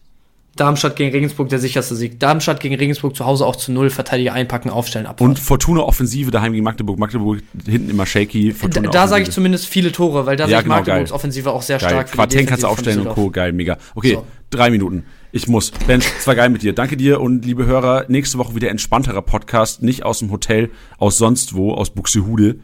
[0.56, 2.18] Darmstadt gegen Regensburg der sicherste Sieg.
[2.18, 5.30] Darmstadt gegen Regensburg zu Hause auch zu null, Verteidiger einpacken, aufstellen, abfahren.
[5.30, 6.98] Und Fortuna Offensive daheim gegen Magdeburg.
[6.98, 8.52] Magdeburg hinten immer shaky.
[8.52, 11.14] Fortuna da, da sage ich zumindest viele Tore, weil da ja, genau, Magdeburgs geil.
[11.14, 11.90] Offensive auch sehr geil.
[11.90, 12.12] stark.
[12.12, 13.30] Quartän kannst du aufstellen und Co.
[13.30, 13.78] Geil, mega.
[13.94, 14.26] Okay, so.
[14.50, 15.04] Drei Minuten.
[15.32, 15.70] Ich muss.
[15.70, 16.72] Bench, es war geil mit dir.
[16.72, 21.18] Danke dir und liebe Hörer, nächste Woche wieder entspannterer Podcast, nicht aus dem Hotel, aus
[21.18, 22.60] sonst wo, aus Buxtehude.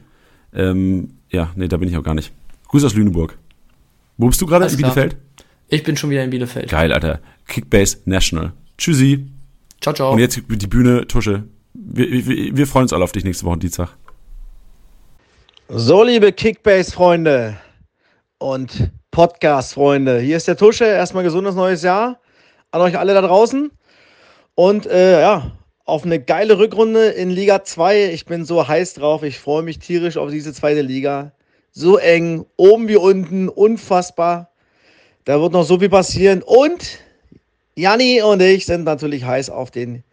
[0.52, 2.32] Ähm, ja, nee, da bin ich auch gar nicht.
[2.68, 3.38] Grüße aus Lüneburg.
[4.16, 4.66] Wo bist du gerade?
[4.66, 5.16] In Bielefeld?
[5.68, 6.68] Ich bin schon wieder in Bielefeld.
[6.68, 7.20] Geil, Alter.
[7.46, 8.52] Kickbase National.
[8.78, 9.26] Tschüssi.
[9.80, 10.12] Ciao, ciao.
[10.12, 11.44] Und jetzt die Bühne, Tusche.
[11.74, 13.90] Wir, wir, wir freuen uns alle auf dich nächste Woche Dienstag.
[15.68, 17.56] So, liebe Kickbase-Freunde
[18.38, 20.84] und Podcast-Freunde, hier ist der Tusche.
[20.84, 22.20] Erstmal gesundes neues Jahr
[22.70, 23.70] an euch alle da draußen.
[24.54, 25.52] Und äh, ja,
[25.86, 28.12] auf eine geile Rückrunde in Liga 2.
[28.12, 29.22] Ich bin so heiß drauf.
[29.22, 31.32] Ich freue mich tierisch auf diese zweite Liga.
[31.70, 34.50] So eng, oben wie unten, unfassbar.
[35.24, 36.42] Da wird noch so viel passieren.
[36.42, 36.98] Und
[37.74, 40.04] Janni und ich sind natürlich heiß auf den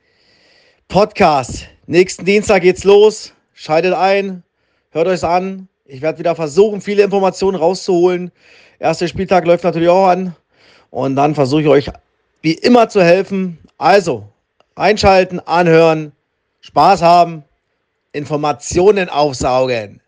[0.87, 1.67] Podcast.
[1.87, 3.33] Nächsten Dienstag geht's los.
[3.51, 4.43] Schaltet ein,
[4.91, 5.67] hört euch an.
[5.83, 8.31] Ich werde wieder versuchen, viele Informationen rauszuholen.
[8.83, 10.35] Erster Spieltag läuft natürlich auch an.
[10.89, 11.89] Und dann versuche ich euch
[12.41, 13.57] wie immer zu helfen.
[13.77, 14.27] Also,
[14.75, 16.11] einschalten, anhören,
[16.59, 17.45] Spaß haben,
[18.11, 20.01] Informationen aufsaugen.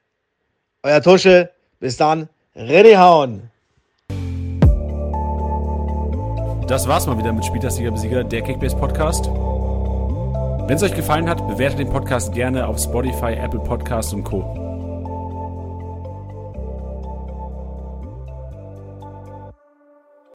[0.83, 3.49] Euer Tusche, bis dann, René Hauen.
[6.67, 9.27] Das war's mal wieder mit Spieltagsliga Besieger, der Kickbase Podcast.
[10.67, 14.64] Wenn es euch gefallen hat, bewertet den Podcast gerne auf Spotify, Apple Podcasts und Co.